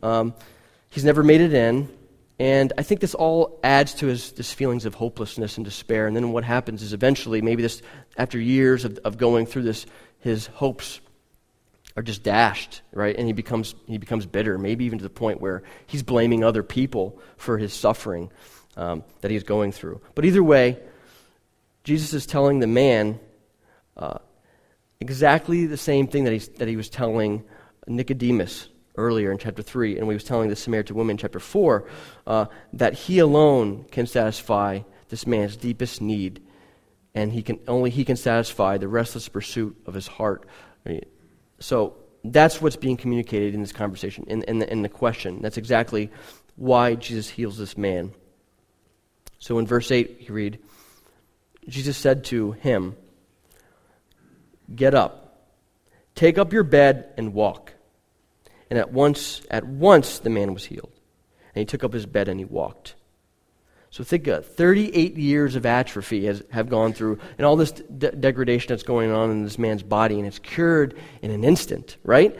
[0.03, 0.33] Um,
[0.89, 1.89] he's never made it in.
[2.39, 6.07] And I think this all adds to his, his feelings of hopelessness and despair.
[6.07, 7.81] And then what happens is eventually, maybe this,
[8.17, 9.85] after years of, of going through this,
[10.19, 10.99] his hopes
[11.99, 13.13] are just dashed, right?
[13.13, 16.63] And he becomes, he becomes bitter, maybe even to the point where he's blaming other
[16.63, 18.31] people for his suffering
[18.77, 19.99] um, that he's going through.
[20.15, 20.79] But either way,
[21.83, 23.19] Jesus is telling the man
[23.97, 24.19] uh,
[25.01, 27.43] exactly the same thing that, he's, that he was telling
[27.85, 31.85] Nicodemus earlier in chapter 3, and we was telling the Samaritan woman in chapter 4,
[32.27, 36.41] uh, that he alone can satisfy this man's deepest need,
[37.13, 40.47] and he can, only he can satisfy the restless pursuit of his heart.
[41.59, 45.41] So that's what's being communicated in this conversation, in, in, the, in the question.
[45.41, 46.09] That's exactly
[46.55, 48.13] why Jesus heals this man.
[49.39, 50.59] So in verse 8, you read,
[51.67, 52.95] Jesus said to him,
[54.73, 55.47] Get up,
[56.15, 57.73] take up your bed, and walk.
[58.69, 60.91] And at once, at once the man was healed.
[61.55, 62.95] And he took up his bed and he walked.
[63.91, 68.11] So think uh, 38 years of atrophy has, have gone through, and all this de-
[68.11, 72.39] degradation that's going on in this man's body, and it's cured in an instant, right?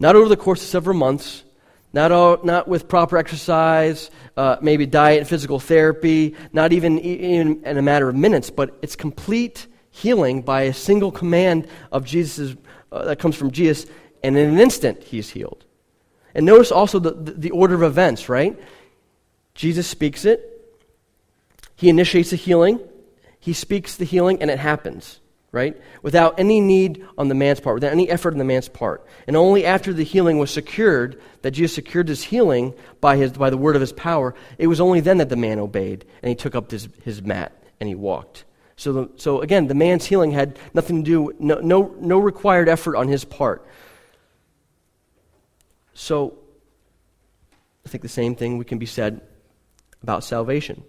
[0.00, 1.44] Not over the course of several months,
[1.92, 7.64] not, all, not with proper exercise, uh, maybe diet and physical therapy, not even, even
[7.64, 12.56] in a matter of minutes, but it's complete healing by a single command of Jesus
[12.90, 13.86] uh, that comes from Jesus,
[14.24, 15.64] and in an instant he's healed.
[16.34, 18.58] And notice also the, the, the order of events, right?
[19.54, 20.57] Jesus speaks it,
[21.78, 22.80] he initiates the healing,
[23.38, 25.20] he speaks the healing, and it happens,
[25.52, 25.80] right?
[26.02, 29.06] Without any need on the man's part, without any effort on the man's part.
[29.28, 33.48] And only after the healing was secured, that Jesus secured this healing by, his, by
[33.48, 36.34] the word of his power, it was only then that the man obeyed, and he
[36.34, 38.44] took up his, his mat and he walked.
[38.74, 42.68] So, the, so again, the man's healing had nothing to do, no, no, no required
[42.68, 43.64] effort on his part.
[45.94, 46.40] So,
[47.86, 49.20] I think the same thing we can be said
[50.02, 50.82] about salvation.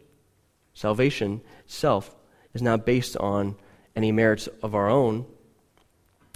[0.79, 2.15] Salvation itself
[2.53, 3.57] is not based on
[3.97, 5.25] any merits of our own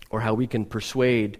[0.09, 1.39] or how we can persuade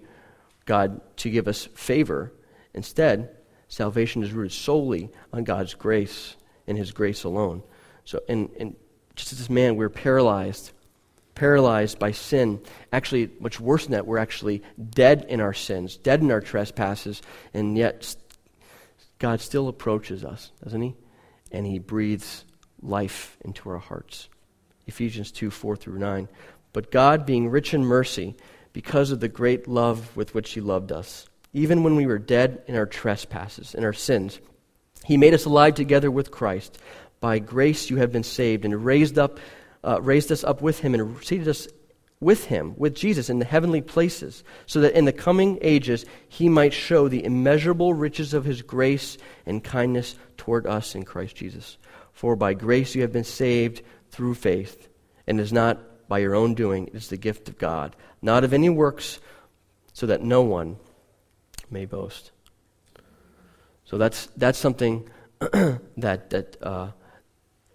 [0.64, 2.32] God to give us favor.
[2.74, 3.36] Instead,
[3.68, 7.62] salvation is rooted solely on God's grace and His grace alone.
[8.06, 8.74] So, and, and
[9.18, 10.72] just as this man, we're paralyzed,
[11.36, 12.62] paralyzed by sin.
[12.94, 17.22] Actually, much worse than that, we're actually dead in our sins, dead in our trespasses,
[17.54, 18.16] and yet
[19.20, 20.96] God still approaches us, doesn't He?
[21.52, 22.46] And He breathes
[22.84, 24.30] life into our hearts.
[24.88, 26.28] Ephesians 2 4 through 9.
[26.74, 28.36] But God, being rich in mercy,
[28.74, 32.64] because of the great love with which He loved us, even when we were dead
[32.68, 34.40] in our trespasses and our sins,
[35.06, 36.78] He made us alive together with Christ.
[37.20, 39.40] By grace you have been saved, and raised up,
[39.84, 41.68] uh, raised us up with Him, and seated us
[42.20, 46.50] with Him, with Jesus, in the heavenly places, so that in the coming ages He
[46.50, 51.78] might show the immeasurable riches of His grace and kindness toward us in Christ Jesus.
[52.14, 54.88] For by grace you have been saved through faith,
[55.28, 58.54] and is not by your own doing, it is the gift of God, not of
[58.54, 59.20] any works,
[59.94, 60.78] so that no one
[61.70, 62.32] may boast.
[63.86, 66.92] So that's, that's something that, that uh,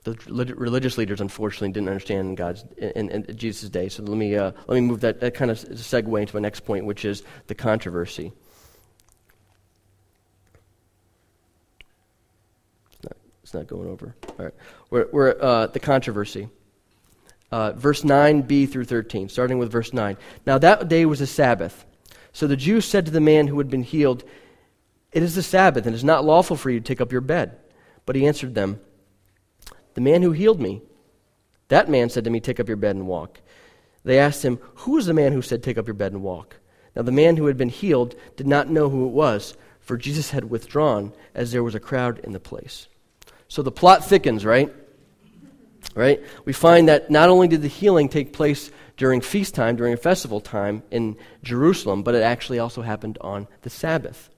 [0.05, 3.88] the religious leaders unfortunately didn't understand in God's in, in Jesus' day.
[3.88, 5.20] So let me uh, let me move that.
[5.20, 8.33] That kind of segue into my next point, which is the controversy.
[13.49, 14.15] It's not going over.
[14.39, 14.55] All right.
[14.91, 16.51] We're, we're uh, the controversy.
[17.51, 20.19] Uh, verse 9b through 13, starting with verse 9.
[20.45, 21.87] Now that day was a Sabbath.
[22.35, 24.23] So the Jews said to the man who had been healed,
[25.13, 27.23] It is the Sabbath, and it is not lawful for you to take up your
[27.23, 27.57] bed.
[28.05, 28.81] But he answered them,
[29.95, 30.83] The man who healed me,
[31.69, 33.41] that man said to me, Take up your bed and walk.
[34.05, 36.57] They asked him, Who is the man who said, Take up your bed and walk?
[36.95, 40.33] Now the man who had been healed did not know who it was, for Jesus
[40.33, 42.89] had withdrawn, as there was a crowd in the place.
[43.49, 44.73] So the plot thickens, right?
[45.95, 46.23] Right?
[46.45, 49.97] We find that not only did the healing take place during feast time, during a
[49.97, 54.29] festival time in Jerusalem, but it actually also happened on the Sabbath.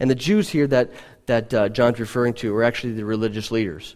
[0.00, 0.90] And the Jews here that,
[1.26, 3.94] that uh, John's referring to were actually the religious leaders.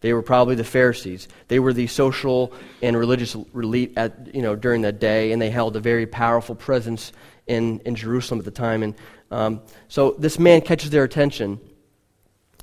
[0.00, 1.28] They were probably the Pharisees.
[1.48, 5.48] They were the social and religious elite at, you know, during that day, and they
[5.48, 7.12] held a very powerful presence
[7.46, 8.82] in, in Jerusalem at the time.
[8.82, 8.94] And
[9.30, 11.58] um, so this man catches their attention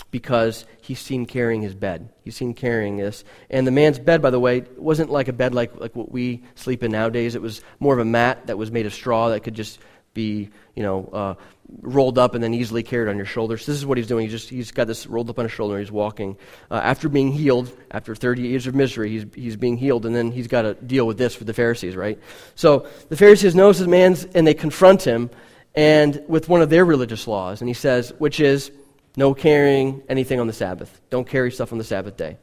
[0.10, 2.10] because he's seen carrying his bed.
[2.24, 3.24] He's seen carrying this.
[3.50, 6.44] And the man's bed, by the way, wasn't like a bed like, like what we
[6.56, 7.36] sleep in nowadays.
[7.36, 9.80] It was more of a mat that was made of straw that could just
[10.14, 11.34] be, you know, uh,
[11.82, 13.66] rolled up and then easily carried on your shoulders.
[13.66, 14.24] This is what he's doing.
[14.24, 15.76] He's just he's got this rolled up on his shoulder.
[15.76, 16.38] and He's walking
[16.70, 17.72] uh, after being healed.
[17.92, 21.08] After 30 years of misery, he's he's being healed, and then he's got to deal
[21.08, 22.20] with this for the Pharisees, right?
[22.56, 25.30] So the Pharisees notice this man's and they confront him,
[25.76, 28.72] and with one of their religious laws, and he says, which is
[29.15, 31.02] no carrying anything on the Sabbath.
[31.10, 32.38] Don't carry stuff on the Sabbath day.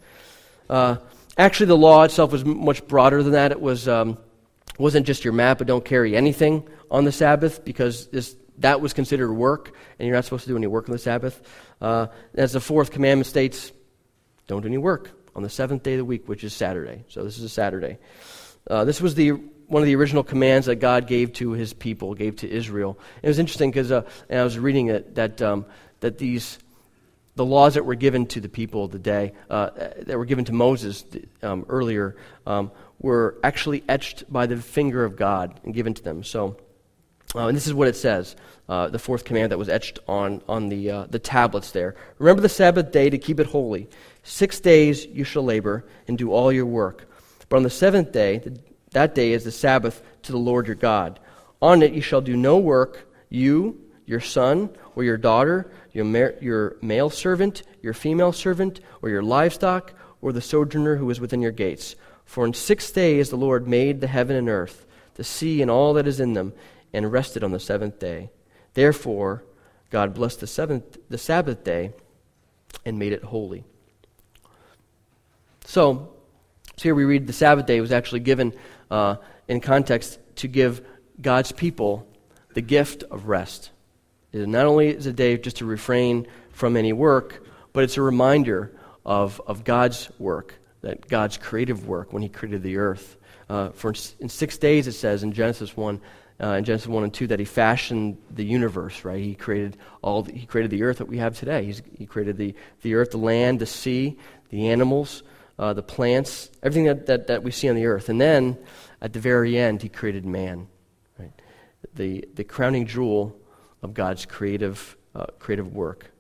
[0.68, 0.96] Uh,
[1.37, 3.52] actually, the law itself was much broader than that.
[3.52, 4.18] It was, um,
[4.78, 8.92] wasn't just your map, but don't carry anything on the Sabbath because this, that was
[8.92, 11.40] considered work, and you're not supposed to do any work on the Sabbath.
[11.81, 13.72] Uh, as the fourth commandment states,
[14.46, 17.04] don't do any work on the seventh day of the week, which is Saturday.
[17.09, 17.98] So this is a Saturday.
[18.68, 19.33] Uh, this was the
[19.68, 22.98] one of the original commands that God gave to His people, gave to Israel.
[23.22, 25.66] It was interesting because, uh, and I was reading it that um,
[26.01, 26.59] that these
[27.37, 29.71] the laws that were given to the people of the day, uh,
[30.07, 31.05] that were given to Moses
[31.43, 36.25] um, earlier, um, were actually etched by the finger of God and given to them.
[36.25, 36.57] So
[37.35, 38.37] Uh, and this is what it says
[38.69, 41.95] uh, the fourth command that was etched on, on the, uh, the tablets there.
[42.19, 43.87] Remember the Sabbath day to keep it holy.
[44.23, 47.07] Six days you shall labor and do all your work.
[47.49, 48.41] But on the seventh day,
[48.93, 51.21] that day is the Sabbath to the Lord your God.
[51.61, 56.38] On it you shall do no work, you, your son, or your daughter, your, ma-
[56.40, 61.42] your male servant, your female servant, or your livestock, or the sojourner who is within
[61.42, 61.96] your gates.
[62.24, 65.94] For in six days the Lord made the heaven and earth, the sea and all
[65.94, 66.53] that is in them,
[66.92, 68.31] and rested on the seventh day.
[68.74, 69.44] Therefore,
[69.90, 71.92] God blessed the seventh, the Sabbath day,
[72.85, 73.64] and made it holy.
[75.64, 76.14] So,
[76.77, 78.55] so here we read the Sabbath day was actually given
[78.90, 79.16] uh,
[79.48, 80.87] in context to give
[81.20, 82.07] God's people
[82.55, 83.70] the gift of rest.
[84.33, 88.77] Not only is a day just to refrain from any work, but it's a reminder
[89.05, 93.17] of, of God's work, that God's creative work when He created the earth.
[93.49, 96.01] Uh, for in six days, it says in Genesis 1,
[96.41, 99.23] uh, in Genesis 1 and 2 that he fashioned the universe, right?
[99.23, 101.64] He created all the, he created the earth that we have today.
[101.64, 104.19] He's, he created the, the earth, the land, the sea,
[104.51, 105.23] the animals,
[105.59, 108.09] uh, the plants, everything that, that, that we see on the earth.
[108.09, 108.57] And then
[109.01, 110.69] at the very end, he created man,
[111.19, 111.33] right?
[111.95, 113.37] The, the crowning jewel
[113.83, 116.11] of God's creative, uh, creative work.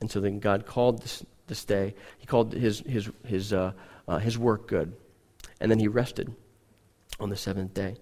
[0.00, 3.72] And so then God called this, this day, he called his, his, his, uh,
[4.08, 4.94] uh, his work good.
[5.60, 6.34] And then he rested
[7.18, 7.96] on the seventh day.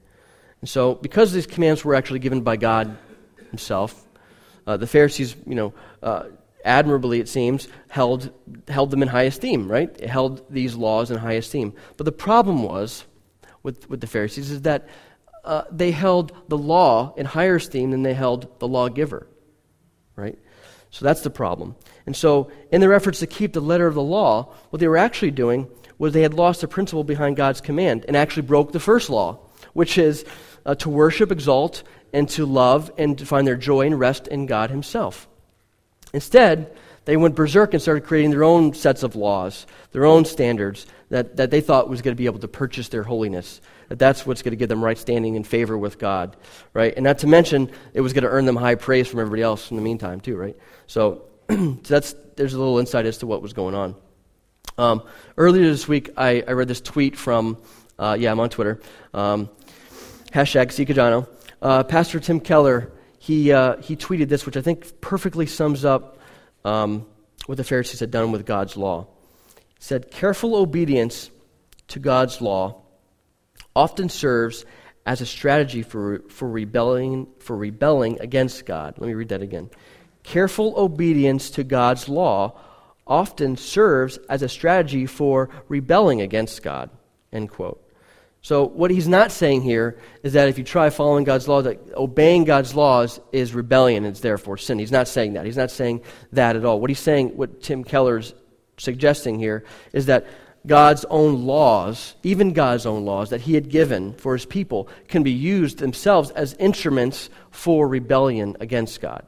[0.61, 2.97] And so, because these commands were actually given by God
[3.51, 4.07] Himself,
[4.67, 6.25] uh, the Pharisees, you know, uh,
[6.65, 8.31] admirably, it seems, held,
[8.69, 10.01] held them in high esteem, right?
[10.01, 11.75] Held these laws in high esteem.
[11.97, 13.05] But the problem was
[13.63, 14.89] with, with the Pharisees is that
[15.45, 19.27] uh, they held the law in higher esteem than they held the lawgiver,
[20.17, 20.39] right?
[20.91, 21.77] So that's the problem.
[22.07, 24.97] And so, in their efforts to keep the letter of the law, what they were
[24.97, 28.81] actually doing was they had lost the principle behind God's command and actually broke the
[28.81, 29.39] first law,
[29.73, 30.25] which is
[30.67, 34.47] uh, to worship, exalt, and to love and to find their joy and rest in
[34.47, 35.29] God Himself.
[36.13, 36.75] Instead,
[37.07, 41.37] they went berserk and started creating their own sets of laws, their own standards that,
[41.37, 43.61] that they thought was going to be able to purchase their holiness.
[43.89, 46.37] That that's what's going to give them right standing and favor with God,
[46.73, 46.93] right?
[46.93, 49.71] And not to mention, it was going to earn them high praise from everybody else
[49.71, 50.57] in the meantime, too, right?
[50.89, 53.95] So, so that's there's a little insight as to what was going on.
[54.77, 55.05] Um,
[55.37, 57.59] earlier this week, I, I read this tweet from,
[57.97, 58.81] uh, yeah, I'm on Twitter.
[59.13, 59.51] Um,
[60.33, 61.29] hashtag Sikajano.
[61.63, 66.19] Uh, Pastor Tim Keller, he, uh, he tweeted this, which I think perfectly sums up
[66.65, 67.07] um,
[67.47, 69.07] what the Pharisees had done with God's law.
[69.85, 71.31] Said, Careful obedience
[71.89, 72.81] to God's law
[73.77, 74.65] often serves
[75.05, 78.95] as a strategy for, for, rebelling, for rebelling against God.
[78.97, 79.69] Let me read that again.
[80.23, 82.59] Careful obedience to God's law
[83.07, 86.89] often serves as a strategy for rebelling against God.
[87.31, 87.87] End quote.
[88.41, 91.79] So, what he's not saying here is that if you try following God's law, that
[91.95, 94.79] obeying God's laws is rebellion, and it's therefore sin.
[94.79, 95.45] He's not saying that.
[95.45, 96.01] He's not saying
[96.33, 96.81] that at all.
[96.81, 98.33] What he's saying, what Tim Keller's
[98.77, 100.27] suggesting here, is that
[100.67, 105.23] God's own laws, even God's own laws that he had given for his people, can
[105.23, 109.25] be used themselves as instruments for rebellion against God.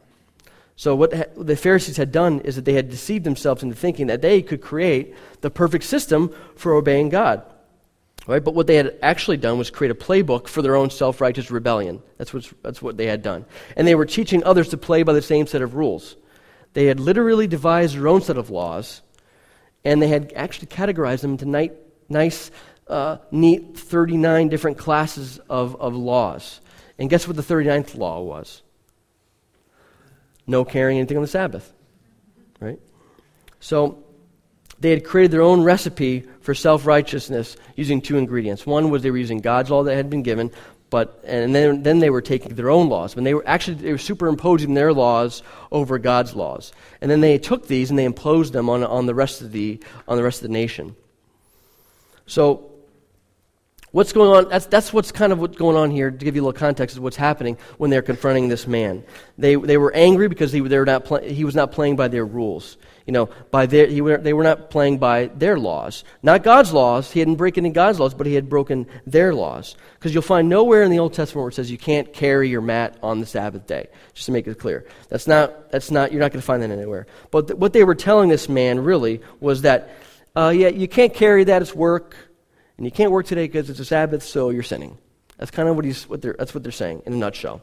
[0.76, 4.22] So, what the Pharisees had done is that they had deceived themselves into thinking that
[4.22, 7.42] they could create the perfect system for obeying God.
[8.26, 8.42] Right?
[8.42, 11.50] But what they had actually done was create a playbook for their own self righteous
[11.50, 12.02] rebellion.
[12.18, 13.44] That's, what's, that's what they had done.
[13.76, 16.16] And they were teaching others to play by the same set of rules.
[16.72, 19.00] They had literally devised their own set of laws,
[19.86, 21.70] and they had actually categorized them into ni-
[22.08, 22.50] nice,
[22.88, 26.60] uh, neat 39 different classes of, of laws.
[26.98, 28.62] And guess what the 39th law was?
[30.44, 31.72] No carrying anything on the Sabbath.
[32.58, 32.80] Right?
[33.60, 34.02] So
[34.80, 38.66] they had created their own recipe for self righteousness using two ingredients.
[38.66, 40.50] One was they were using God's law that had been given,
[40.90, 43.16] but and then, then they were taking their own laws.
[43.16, 46.72] When they were actually they were superimposing their laws over God's laws.
[47.00, 49.80] And then they took these and they imposed them on, on the rest of the
[50.06, 50.94] on the rest of the nation.
[52.26, 52.70] So
[53.96, 54.50] What's going on?
[54.50, 56.98] That's, that's what's kind of what's going on here, to give you a little context
[56.98, 59.02] of what's happening when they're confronting this man.
[59.38, 62.08] They, they were angry because he, they were not play, he was not playing by
[62.08, 62.76] their rules.
[63.06, 66.02] You know, by their, he, they were not playing by their laws.
[66.24, 67.12] Not God's laws.
[67.12, 69.76] He hadn't broken any God's laws, but he had broken their laws.
[69.94, 72.62] Because you'll find nowhere in the Old Testament where it says you can't carry your
[72.62, 74.84] mat on the Sabbath day, just to make it clear.
[75.08, 77.06] That's not, that's not you're not going to find that anywhere.
[77.30, 79.90] But th- what they were telling this man really was that,
[80.34, 82.16] uh, yeah, you can't carry that, it's work
[82.76, 84.98] and you can't work today because it's a Sabbath, so you're sinning.
[85.38, 87.60] That's kind of what, he's, what, they're, that's what they're saying in a nutshell.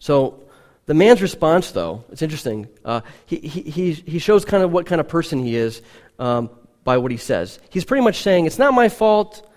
[0.00, 0.44] So
[0.90, 2.66] the man's response, though, it's interesting.
[2.84, 5.82] Uh, he, he, he shows kind of what kind of person he is
[6.18, 6.50] um,
[6.82, 7.60] by what he says.
[7.70, 9.48] He's pretty much saying, It's not my fault,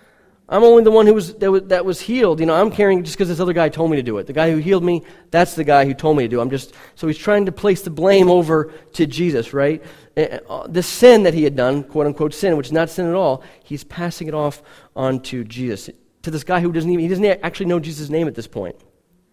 [0.48, 2.38] I'm only the one who was that, was that was healed.
[2.38, 4.28] You know, I'm carrying just because this other guy told me to do it.
[4.28, 6.38] The guy who healed me, that's the guy who told me to do.
[6.38, 6.42] It.
[6.42, 9.82] I'm just so he's trying to place the blame over to Jesus, right?
[10.16, 13.14] Uh, the sin that he had done, quote unquote sin, which is not sin at
[13.16, 14.62] all, he's passing it off
[14.94, 15.90] onto Jesus
[16.22, 18.76] to this guy who doesn't even he doesn't actually know Jesus' name at this point,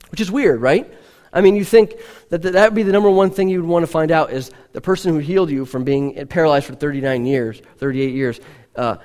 [0.10, 0.91] which is weird, right?
[1.34, 1.96] I mean, you think
[2.30, 4.52] that that would be the number one thing you would want to find out is
[4.74, 8.40] the person who healed you from being paralyzed for 39 years, 38 years.
[8.76, 8.98] Uh,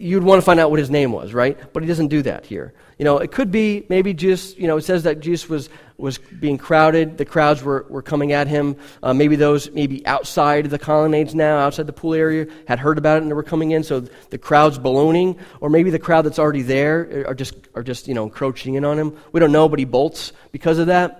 [0.00, 1.58] you'd want to find out what his name was, right?
[1.72, 2.72] But he doesn't do that here.
[2.98, 6.18] You know, it could be maybe just, you know, it says that Jesus was, was
[6.18, 7.18] being crowded.
[7.18, 8.76] The crowds were, were coming at him.
[9.02, 13.18] Uh, maybe those, maybe outside the colonnades now, outside the pool area, had heard about
[13.18, 15.38] it and they were coming in, so the crowd's ballooning.
[15.60, 18.84] Or maybe the crowd that's already there are just, are just you know, encroaching in
[18.84, 19.16] on him.
[19.32, 21.19] We don't know, but he bolts because of that.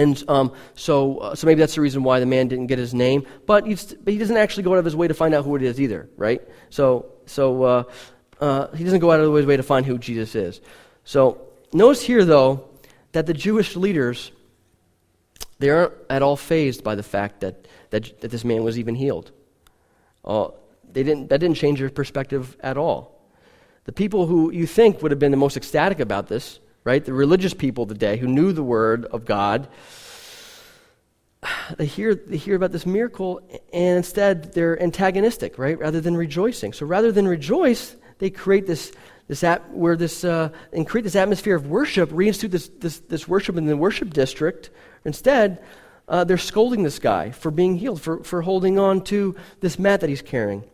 [0.00, 2.94] And um, so, uh, so maybe that's the reason why the man didn't get his
[2.94, 3.26] name.
[3.46, 5.62] But, but he doesn't actually go out of his way to find out who it
[5.62, 6.40] is either, right?
[6.70, 7.82] So, so uh,
[8.40, 10.60] uh, he doesn't go out of his way to find who Jesus is.
[11.04, 12.68] So notice here, though,
[13.12, 14.32] that the Jewish leaders
[15.60, 18.94] they aren't at all fazed by the fact that, that, that this man was even
[18.94, 19.30] healed.
[20.24, 20.48] Uh,
[20.90, 23.20] they didn't, that didn't change their perspective at all.
[23.84, 27.04] The people who you think would have been the most ecstatic about this right?
[27.04, 29.68] The religious people of the day who knew the word of God,
[31.76, 33.40] they hear, they hear about this miracle
[33.72, 35.78] and instead they're antagonistic, right?
[35.78, 36.72] Rather than rejoicing.
[36.72, 38.92] So rather than rejoice, they create this,
[39.28, 43.28] this at, where this, uh, and create this atmosphere of worship, reinstitute this, this, this
[43.28, 44.70] worship in the worship district.
[45.04, 45.62] Instead,
[46.08, 50.00] uh, they're scolding this guy for being healed, for, for holding on to this mat
[50.00, 50.64] that he's carrying.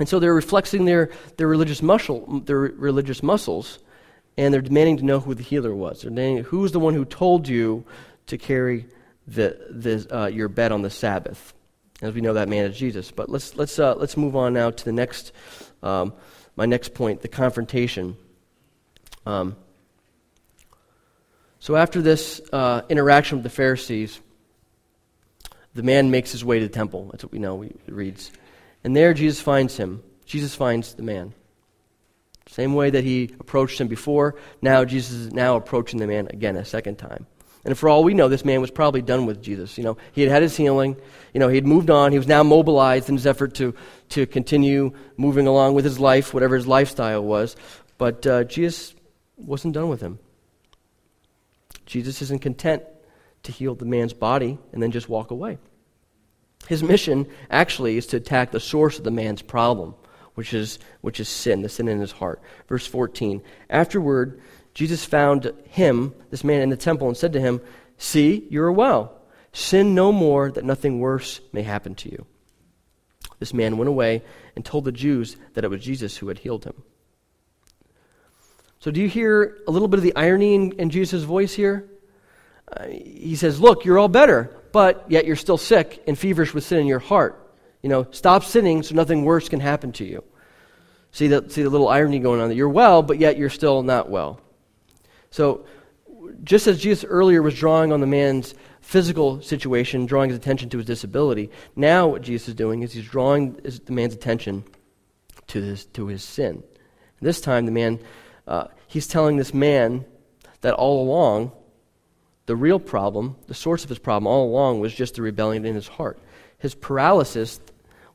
[0.00, 3.78] And so they're reflexing their, their, religious muscle, their religious muscles
[4.36, 6.02] and they're demanding to know who the healer was.
[6.02, 7.84] They're demanding, who's the one who told you
[8.26, 8.86] to carry
[9.26, 11.54] the, the, uh, your bed on the Sabbath?
[12.00, 13.10] As we know, that man is Jesus.
[13.10, 15.32] But let's, let's, uh, let's move on now to the next,
[15.82, 16.12] um,
[16.56, 18.16] my next point, the confrontation.
[19.24, 19.56] Um,
[21.60, 24.20] so after this uh, interaction with the Pharisees,
[25.74, 27.08] the man makes his way to the temple.
[27.12, 28.32] That's what we know, it reads.
[28.82, 30.02] And there Jesus finds him.
[30.26, 31.34] Jesus finds the man.
[32.48, 36.56] Same way that he approached him before, now Jesus is now approaching the man again
[36.56, 37.26] a second time.
[37.64, 39.78] And for all we know, this man was probably done with Jesus.
[39.78, 40.96] You know, he had had his healing.
[41.32, 42.10] You know, he had moved on.
[42.10, 43.74] He was now mobilized in his effort to,
[44.10, 47.54] to continue moving along with his life, whatever his lifestyle was.
[47.98, 48.94] But uh, Jesus
[49.36, 50.18] wasn't done with him.
[51.86, 52.82] Jesus isn't content
[53.44, 55.58] to heal the man's body and then just walk away.
[56.68, 59.94] His mission actually is to attack the source of the man's problem
[60.34, 62.40] which is, which is sin, the sin in his heart.
[62.68, 64.40] Verse 14 Afterward,
[64.74, 67.60] Jesus found him, this man, in the temple and said to him,
[67.98, 69.20] See, you are well.
[69.52, 72.26] Sin no more, that nothing worse may happen to you.
[73.38, 74.22] This man went away
[74.56, 76.82] and told the Jews that it was Jesus who had healed him.
[78.80, 81.88] So, do you hear a little bit of the irony in, in Jesus' voice here?
[82.74, 86.64] Uh, he says, Look, you're all better, but yet you're still sick and feverish with
[86.64, 87.41] sin in your heart.
[87.82, 90.22] You know, stop sinning so nothing worse can happen to you.
[91.10, 93.82] See the, see the little irony going on that you're well, but yet you're still
[93.82, 94.40] not well.
[95.30, 95.66] So,
[96.44, 100.78] just as Jesus earlier was drawing on the man's physical situation, drawing his attention to
[100.78, 104.64] his disability, now what Jesus is doing is he's drawing the man's attention
[105.48, 106.62] to his, to his sin.
[107.20, 108.00] And this time, the man,
[108.46, 110.04] uh, he's telling this man
[110.62, 111.52] that all along,
[112.46, 115.74] the real problem, the source of his problem all along was just the rebellion in
[115.74, 116.18] his heart.
[116.58, 117.60] His paralysis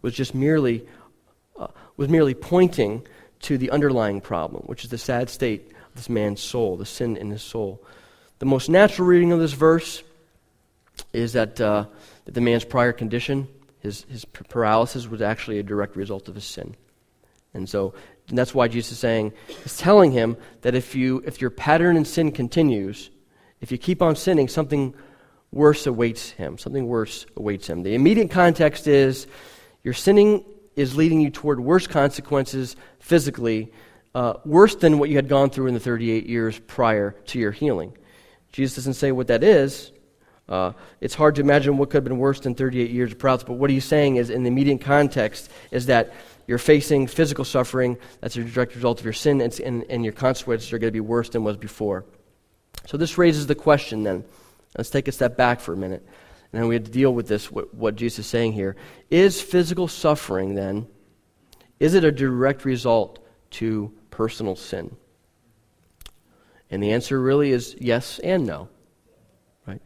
[0.07, 0.87] was just merely,
[1.59, 3.05] uh, was merely pointing
[3.41, 7.17] to the underlying problem, which is the sad state of this man's soul, the sin
[7.17, 7.83] in his soul.
[8.39, 10.01] The most natural reading of this verse
[11.11, 11.87] is that, uh,
[12.23, 13.49] that the man's prior condition,
[13.81, 16.73] his, his paralysis, was actually a direct result of his sin.
[17.53, 17.93] And so
[18.29, 19.33] and that's why Jesus is saying,
[19.63, 23.09] he's telling him that if, you, if your pattern in sin continues,
[23.59, 24.93] if you keep on sinning, something
[25.51, 26.57] worse awaits him.
[26.57, 27.83] Something worse awaits him.
[27.83, 29.27] The immediate context is
[29.83, 30.43] your sinning
[30.75, 33.71] is leading you toward worse consequences physically,
[34.13, 37.51] uh, worse than what you had gone through in the 38 years prior to your
[37.51, 37.97] healing.
[38.51, 39.91] Jesus doesn't say what that is.
[40.47, 40.71] Uh,
[41.01, 43.53] it's hard to imagine what could have been worse than 38 years of paralysis, but
[43.53, 46.13] what he's saying is, in the immediate context, is that
[46.47, 50.13] you're facing physical suffering that's a direct result of your sin, and, and, and your
[50.13, 52.05] consequences are going to be worse than was before.
[52.85, 54.23] So this raises the question then.
[54.77, 56.07] Let's take a step back for a minute.
[56.53, 58.75] And we have to deal with this, what, what Jesus is saying here.
[59.09, 60.87] Is physical suffering, then,
[61.79, 63.19] is it a direct result
[63.51, 64.95] to personal sin?
[66.69, 68.69] And the answer really is yes and no.
[69.65, 69.81] Right?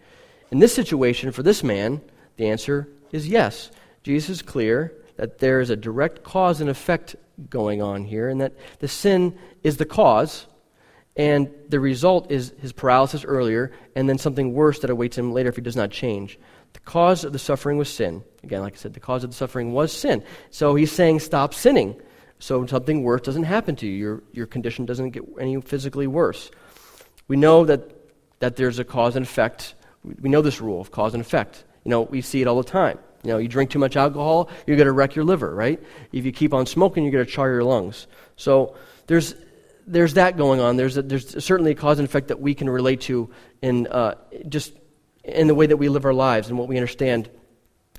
[0.51, 2.01] In this situation, for this man,
[2.37, 3.71] the answer is yes.
[4.03, 7.15] Jesus is clear that there is a direct cause and effect
[7.49, 10.47] going on here, and that the sin is the cause,
[11.21, 15.49] and the result is his paralysis earlier, and then something worse that awaits him later
[15.49, 16.39] if he does not change.
[16.73, 18.23] The cause of the suffering was sin.
[18.43, 20.23] Again, like I said, the cause of the suffering was sin.
[20.49, 21.95] So he's saying, stop sinning.
[22.39, 23.93] So something worse doesn't happen to you.
[23.93, 26.49] Your, your condition doesn't get any physically worse.
[27.27, 27.91] We know that,
[28.39, 29.75] that there's a cause and effect.
[30.03, 31.63] We know this rule of cause and effect.
[31.83, 32.97] You know, we see it all the time.
[33.23, 35.79] You know, you drink too much alcohol, you're going to wreck your liver, right?
[36.11, 38.07] If you keep on smoking, you're going to char your lungs.
[38.37, 39.35] So there's,
[39.91, 40.77] there's that going on.
[40.77, 43.29] There's, a, there's certainly a cause and effect that we can relate to
[43.61, 44.15] in uh,
[44.47, 44.73] just
[45.23, 47.29] in the way that we live our lives and what we understand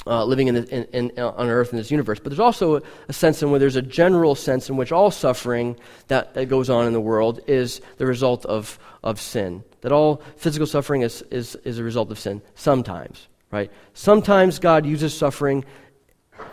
[0.06, 2.18] uh, living in, the, in, in, on earth in this universe.
[2.18, 5.76] But there's also a, sense in where there's a general sense in which all suffering
[6.08, 9.62] that, that goes on in the world is the result of, of sin.
[9.82, 13.70] That all physical suffering is, is, is a result of sin, sometimes right?
[13.92, 15.64] Sometimes God uses suffering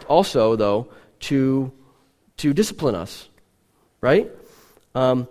[0.07, 0.89] also, though,
[1.21, 1.71] to,
[2.37, 3.27] to discipline us,
[4.01, 4.29] right?
[4.99, 5.29] Um,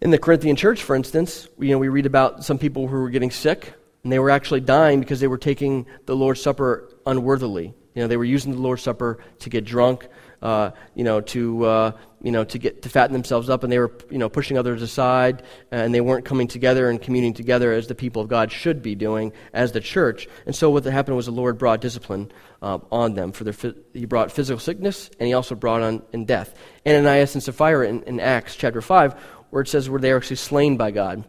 [0.00, 3.10] in the Corinthian church, for instance, you know, we read about some people who were
[3.10, 7.74] getting sick, and they were actually dying because they were taking the Lord's Supper unworthily.
[7.94, 10.08] You know, they were using the Lord's Supper to get drunk,
[10.42, 11.92] uh, you know, to uh,
[12.26, 14.82] you know, to get to fatten themselves up, and they were, you know, pushing others
[14.82, 18.82] aside, and they weren't coming together and communing together as the people of God should
[18.82, 20.26] be doing as the church.
[20.44, 23.54] And so what happened was the Lord brought discipline uh, on them for their.
[23.92, 26.52] He brought physical sickness, and he also brought on in death.
[26.84, 29.14] Ananias and Sapphira in, in Acts chapter five,
[29.50, 31.24] where it says where they were actually slain by God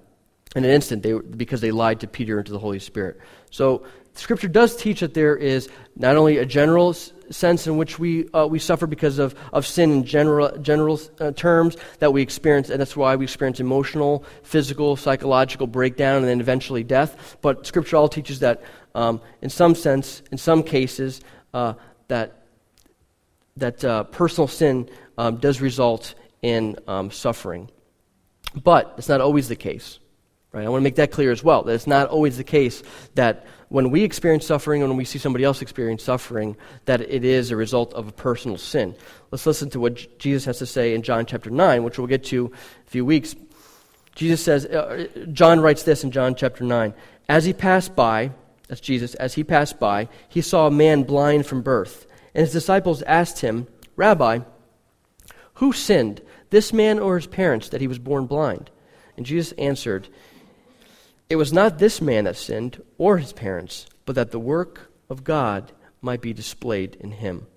[0.55, 3.19] in an instant they, because they lied to Peter and to the Holy Spirit.
[3.51, 3.83] So
[4.17, 8.47] Scripture does teach that there is not only a general sense in which we, uh,
[8.47, 12.79] we suffer because of, of sin in general, general uh, terms that we experience, and
[12.79, 17.37] that's why we experience emotional, physical, psychological breakdown, and then eventually death.
[17.41, 18.63] But Scripture all teaches that,
[18.95, 21.21] um, in some sense, in some cases,
[21.53, 21.73] uh,
[22.07, 22.47] that,
[23.57, 27.69] that uh, personal sin um, does result in um, suffering.
[28.55, 29.99] But it's not always the case.
[30.53, 30.65] Right?
[30.65, 32.81] I want to make that clear as well, that it's not always the case
[33.15, 36.55] that when we experience suffering and when we see somebody else experience suffering,
[36.85, 38.95] that it is a result of a personal sin.
[39.31, 42.23] Let's listen to what Jesus has to say in John chapter 9, which we'll get
[42.25, 43.35] to in a few weeks.
[44.15, 46.93] Jesus says, uh, John writes this in John chapter 9.
[47.29, 48.31] As he passed by,
[48.67, 52.07] that's Jesus, as he passed by, he saw a man blind from birth.
[52.33, 54.39] And his disciples asked him, Rabbi,
[55.55, 58.69] who sinned, this man or his parents, that he was born blind?
[59.17, 60.07] And Jesus answered,
[61.29, 65.23] it was not this man that sinned, or his parents, but that the work of
[65.23, 65.71] God
[66.01, 67.47] might be displayed in him.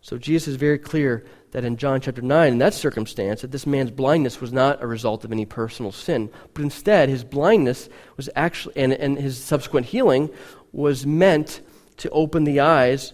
[0.00, 3.66] So Jesus is very clear that in John chapter 9, in that circumstance, that this
[3.66, 8.28] man's blindness was not a result of any personal sin, but instead his blindness was
[8.36, 10.30] actually, and, and his subsequent healing
[10.72, 11.60] was meant
[11.96, 13.12] to open the eyes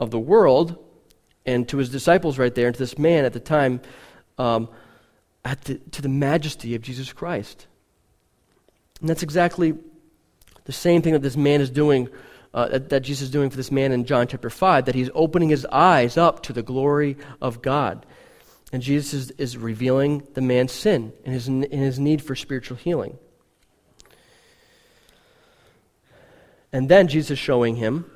[0.00, 0.76] of the world
[1.46, 3.80] and to his disciples right there, and to this man at the time,
[4.38, 4.68] um,
[5.44, 7.66] at the, to the majesty of Jesus Christ.
[9.00, 9.74] And that's exactly
[10.64, 12.08] the same thing that this man is doing,
[12.52, 15.10] uh, that, that, Jesus is doing for this man in John chapter 5, that he's
[15.14, 18.06] opening his eyes up to the glory of God.
[18.72, 22.76] And Jesus is, is revealing the man's sin and his, and his need for spiritual
[22.76, 23.18] healing.
[26.72, 28.10] And then Jesus is showing him,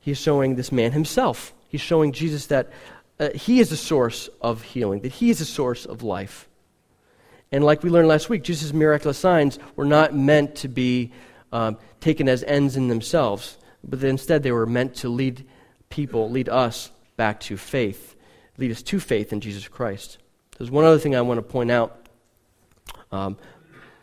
[0.00, 1.54] he's showing this man himself.
[1.68, 2.70] He's showing Jesus that
[3.18, 6.48] uh, he is the source of healing, that he is the source of life.
[7.52, 11.12] And like we learned last week, Jesus' miraculous signs were not meant to be
[11.52, 15.46] um, taken as ends in themselves, but instead they were meant to lead
[15.88, 18.16] people, lead us back to faith,
[18.58, 20.18] lead us to faith in Jesus Christ.
[20.58, 22.08] There's one other thing I want to point out
[23.12, 23.36] um,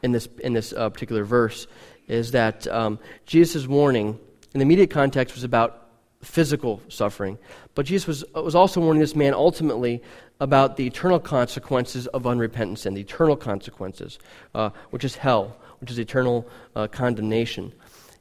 [0.02, 1.68] in this, in this uh, particular verse
[2.08, 4.20] is that um, Jesus' warning
[4.54, 5.90] in the immediate context was about
[6.22, 7.38] physical suffering.
[7.76, 10.02] But Jesus was, was also warning this man ultimately
[10.40, 14.20] about the eternal consequences of unrepentance and the eternal consequences,
[14.54, 17.72] uh, which is hell, which is eternal uh, condemnation.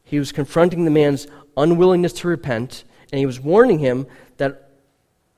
[0.05, 4.07] He was confronting the man's unwillingness to repent, and he was warning him
[4.37, 4.71] that,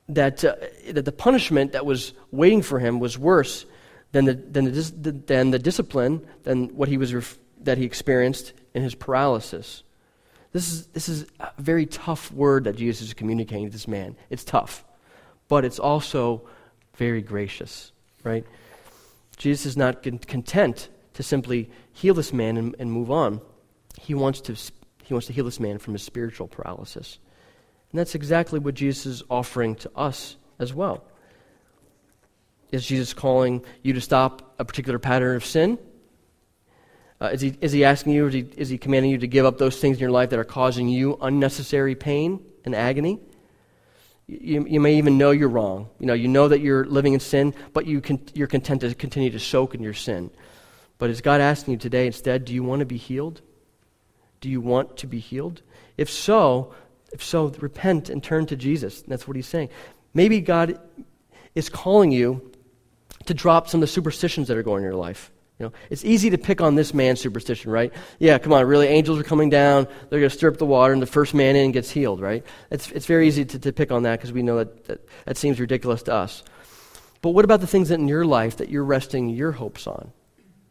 [0.08, 0.56] that, uh,
[0.90, 3.66] that the punishment that was waiting for him was worse
[4.12, 8.52] than the, than the, than the discipline, than what he was ref- that he experienced
[8.74, 9.82] in his paralysis.
[10.52, 14.16] This is, this is a very tough word that Jesus is communicating to this man.
[14.30, 14.84] It's tough,
[15.48, 16.46] but it's also
[16.96, 17.92] very gracious,
[18.22, 18.44] right?
[19.36, 23.40] Jesus is not content to simply heal this man and, and move on.
[24.00, 24.54] He wants, to,
[25.02, 27.18] he wants to heal this man from his spiritual paralysis.
[27.92, 31.04] And that's exactly what Jesus is offering to us as well.
[32.72, 35.78] Is Jesus calling you to stop a particular pattern of sin?
[37.20, 39.46] Uh, is, he, is he asking you, is he, is he commanding you to give
[39.46, 43.20] up those things in your life that are causing you unnecessary pain and agony?
[44.26, 45.88] You, you may even know you're wrong.
[45.98, 48.02] You know, you know that you're living in sin, but you
[48.32, 50.30] you're content to continue to soak in your sin.
[50.98, 53.42] But is God asking you today instead, do you want to be healed?
[54.40, 55.62] Do you want to be healed?
[55.96, 56.74] If so,
[57.12, 59.02] if so, repent and turn to Jesus.
[59.02, 59.68] That's what he's saying.
[60.14, 60.78] Maybe God
[61.54, 62.52] is calling you
[63.26, 65.30] to drop some of the superstitions that are going in your life.
[65.58, 67.92] You know, it's easy to pick on this man's superstition, right?
[68.18, 70.92] Yeah, come on, really, angels are coming down, they're going to stir up the water,
[70.92, 72.44] and the first man in gets healed, right?
[72.70, 75.36] It's, it's very easy to, to pick on that because we know that, that that
[75.36, 76.42] seems ridiculous to us.
[77.22, 80.12] But what about the things in your life that you're resting your hopes on?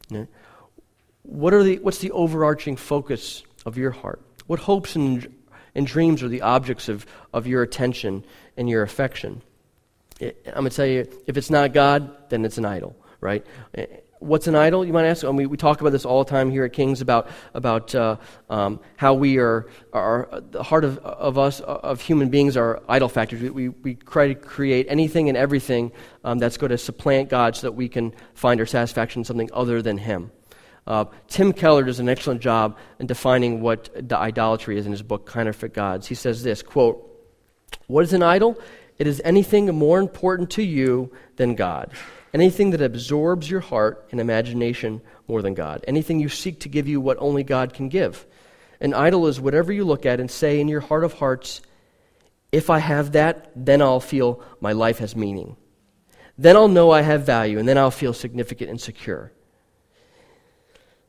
[0.10, 0.28] You know,
[1.24, 4.22] what are the, what's the overarching focus of your heart?
[4.48, 5.34] What hopes and,
[5.74, 8.26] and dreams are the objects of, of your attention
[8.58, 9.42] and your affection?
[10.22, 13.46] I'm going to tell you, if it's not God, then it's an idol, right?
[14.24, 14.86] What's an idol?
[14.86, 15.26] You might ask.
[15.26, 18.16] I mean, we talk about this all the time here at Kings about about uh,
[18.50, 23.10] um, how we are, are the heart of, of us of human beings are idol
[23.10, 23.42] factors.
[23.42, 25.92] We, we, try to create anything and everything
[26.24, 29.50] um, that's going to supplant God, so that we can find our satisfaction in something
[29.54, 30.32] other than Him.
[30.88, 35.02] Uh, Tim Keller does an excellent job in defining what the idolatry is in his
[35.02, 36.08] book Counterfeit Gods.
[36.08, 37.06] He says this quote,
[37.88, 38.58] "What is an idol?
[38.98, 41.92] It is anything more important to you than God."
[42.34, 45.84] Anything that absorbs your heart and imagination more than God.
[45.88, 48.26] Anything you seek to give you what only God can give.
[48.82, 51.62] An idol is whatever you look at and say in your heart of hearts,
[52.52, 55.58] if I have that, then I'll feel my life has meaning.
[56.38, 59.32] Then I'll know I have value, and then I'll feel significant and secure.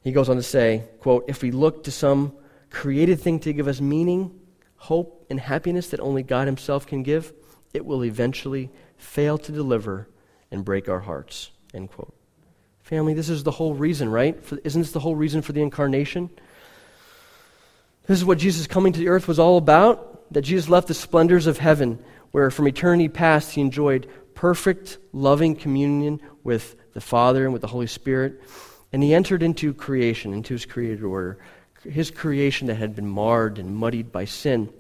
[0.03, 2.35] He goes on to say, quote, if we look to some
[2.69, 4.39] created thing to give us meaning,
[4.77, 7.33] hope, and happiness that only God Himself can give,
[7.73, 10.09] it will eventually fail to deliver
[10.55, 11.51] and break our hearts.
[11.75, 12.15] End quote.
[12.83, 14.43] Family, this is the whole reason, right?
[14.43, 16.31] For, isn't this the whole reason for the incarnation?
[18.07, 20.33] This is what Jesus coming to the earth was all about.
[20.33, 21.99] That Jesus left the splendors of heaven,
[22.31, 27.69] where from eternity past he enjoyed perfect, loving communion with the Father and with the
[27.69, 28.41] Holy Spirit.
[28.93, 31.39] And he entered into creation, into his created order,
[31.83, 34.73] his creation that had been marred and muddied by sin.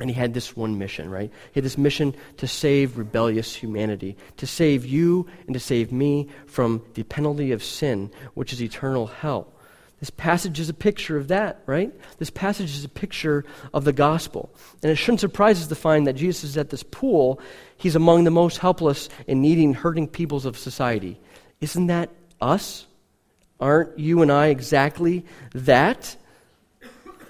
[0.00, 1.30] And he had this one mission, right?
[1.52, 6.28] He had this mission to save rebellious humanity, to save you and to save me
[6.46, 9.52] from the penalty of sin, which is eternal hell.
[10.00, 11.92] This passage is a picture of that, right?
[12.16, 13.44] This passage is a picture
[13.74, 14.48] of the gospel.
[14.82, 17.38] And it shouldn't surprise us to find that Jesus is at this pool.
[17.76, 21.20] He's among the most helpless and needing, hurting peoples of society.
[21.60, 22.08] Isn't that
[22.40, 22.86] us?
[23.60, 26.16] Aren't you and I exactly that?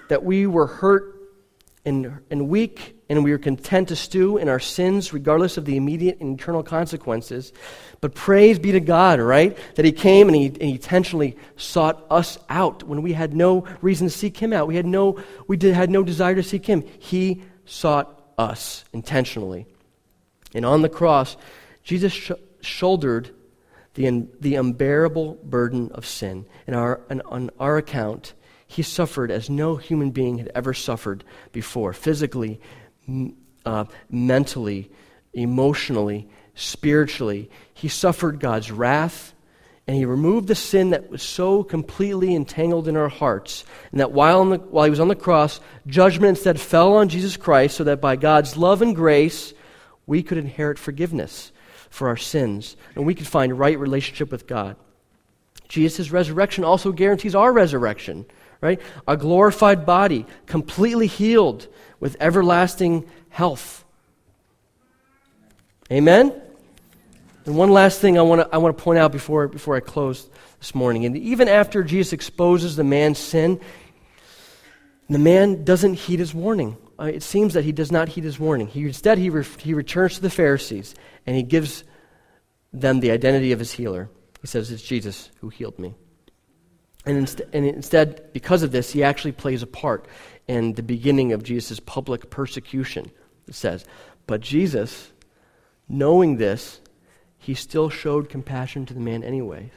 [0.07, 1.20] That we were hurt
[1.85, 5.77] and, and weak, and we are content to stew in our sins, regardless of the
[5.77, 7.51] immediate and eternal consequences.
[8.01, 9.57] But praise be to God, right?
[9.75, 14.07] That He came and He, and intentionally sought us out when we had no reason
[14.07, 14.67] to seek Him out.
[14.67, 16.83] We had no, we did, had no desire to seek Him.
[16.99, 19.65] He sought us intentionally.
[20.53, 21.37] And on the cross,
[21.83, 23.31] Jesus sh- shouldered
[23.95, 26.45] the, the unbearable burden of sin.
[26.67, 28.33] And our, and on our account,
[28.71, 32.61] he suffered as no human being had ever suffered before physically,
[33.65, 34.89] uh, mentally,
[35.33, 37.49] emotionally, spiritually.
[37.73, 39.33] He suffered God's wrath,
[39.87, 43.65] and he removed the sin that was so completely entangled in our hearts.
[43.91, 47.35] And that while, the, while he was on the cross, judgment instead fell on Jesus
[47.35, 49.53] Christ, so that by God's love and grace,
[50.07, 51.51] we could inherit forgiveness
[51.89, 54.77] for our sins, and we could find right relationship with God.
[55.67, 58.25] Jesus' resurrection also guarantees our resurrection
[58.61, 58.79] right?
[59.07, 61.67] A glorified body, completely healed
[61.99, 63.83] with everlasting health.
[65.91, 66.33] Amen?
[67.45, 69.79] And one last thing I want to I want to point out before, before I
[69.79, 71.05] close this morning.
[71.05, 73.59] And even after Jesus exposes the man's sin,
[75.09, 76.77] the man doesn't heed his warning.
[76.99, 78.67] Uh, it seems that he does not heed his warning.
[78.67, 80.93] He, instead, he, re- he returns to the Pharisees
[81.25, 81.83] and he gives
[82.71, 84.09] them the identity of his healer.
[84.39, 85.95] He says, It's Jesus who healed me.
[87.05, 90.05] And, inst- and instead, because of this, he actually plays a part
[90.47, 93.11] in the beginning of Jesus' public persecution.
[93.47, 93.85] It says,
[94.27, 95.11] But Jesus,
[95.89, 96.79] knowing this,
[97.39, 99.71] he still showed compassion to the man anyway.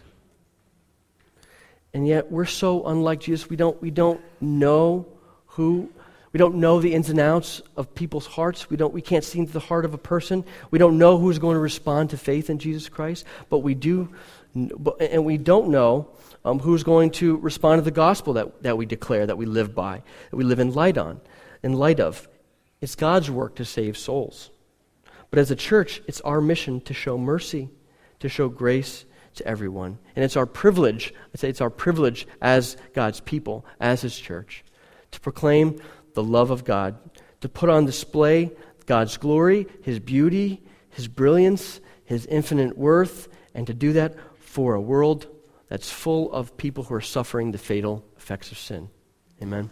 [1.94, 3.48] And yet, we're so unlike Jesus.
[3.48, 5.06] We don't, we don't know
[5.46, 5.88] who,
[6.32, 8.68] we don't know the ins and outs of people's hearts.
[8.68, 10.44] We, don't, we can't see into the heart of a person.
[10.70, 13.24] We don't know who's going to respond to faith in Jesus Christ.
[13.48, 14.12] But we do,
[14.54, 16.08] and we don't know
[16.44, 19.74] um, who's going to respond to the gospel that, that we declare, that we live
[19.74, 21.20] by, that we live in light on,
[21.62, 22.28] in light of.
[22.80, 24.50] It's God's work to save souls.
[25.30, 27.70] But as a church, it's our mission to show mercy,
[28.20, 29.98] to show grace, to everyone.
[30.14, 34.64] And it's our privilege, I say it's our privilege as God's people, as His church,
[35.10, 35.80] to proclaim
[36.14, 36.98] the love of God,
[37.40, 38.52] to put on display
[38.86, 44.80] God's glory, His beauty, His brilliance, His infinite worth, and to do that for a
[44.80, 45.26] world
[45.74, 48.88] that's full of people who are suffering the fatal effects of sin.
[49.42, 49.70] Amen.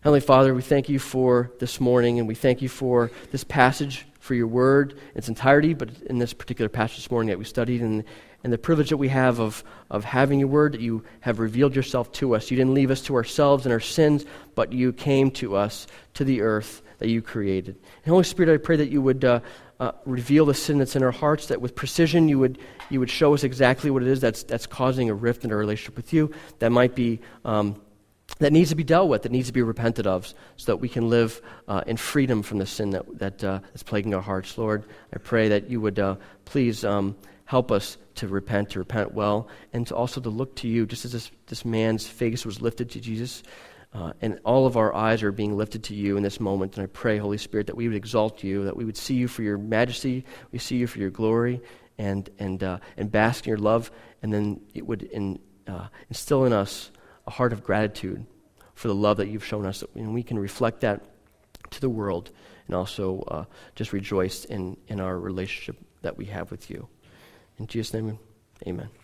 [0.00, 4.04] Heavenly Father, we thank you for this morning, and we thank you for this passage,
[4.18, 7.44] for your word in its entirety, but in this particular passage this morning that we
[7.44, 8.02] studied, and,
[8.42, 11.76] and the privilege that we have of, of having your word, that you have revealed
[11.76, 12.50] yourself to us.
[12.50, 14.24] You didn't leave us to ourselves and our sins,
[14.56, 17.76] but you came to us, to the earth that you created.
[18.04, 19.38] And Holy Spirit, I pray that you would uh,
[19.80, 22.58] uh, reveal the sin that's in our hearts, that with precision you would,
[22.90, 25.58] you would show us exactly what it is that's, that's causing a rift in our
[25.58, 26.30] relationship with you.
[26.58, 27.20] That might be.
[27.44, 27.80] Um,
[28.38, 30.88] that needs to be dealt with, that needs to be repented of, so that we
[30.88, 34.56] can live uh, in freedom from the sin that, that uh, is plaguing our hearts.
[34.56, 36.16] Lord, I pray that you would uh,
[36.46, 37.14] please um,
[37.44, 41.04] help us to repent, to repent well, and to also to look to you, just
[41.04, 43.42] as this, this man's face was lifted to Jesus.
[43.94, 46.76] Uh, and all of our eyes are being lifted to you in this moment.
[46.76, 49.28] And I pray, Holy Spirit, that we would exalt you, that we would see you
[49.28, 51.60] for your majesty, we see you for your glory,
[51.98, 53.90] and, and, uh, and bask in your love.
[54.22, 56.90] And then it would in, uh, instill in us
[57.26, 58.24] a heart of gratitude
[58.74, 61.02] for the love that you've shown us, and we can reflect that
[61.70, 62.30] to the world
[62.66, 66.88] and also uh, just rejoice in, in our relationship that we have with you.
[67.58, 68.18] In Jesus' name,
[68.66, 69.01] amen.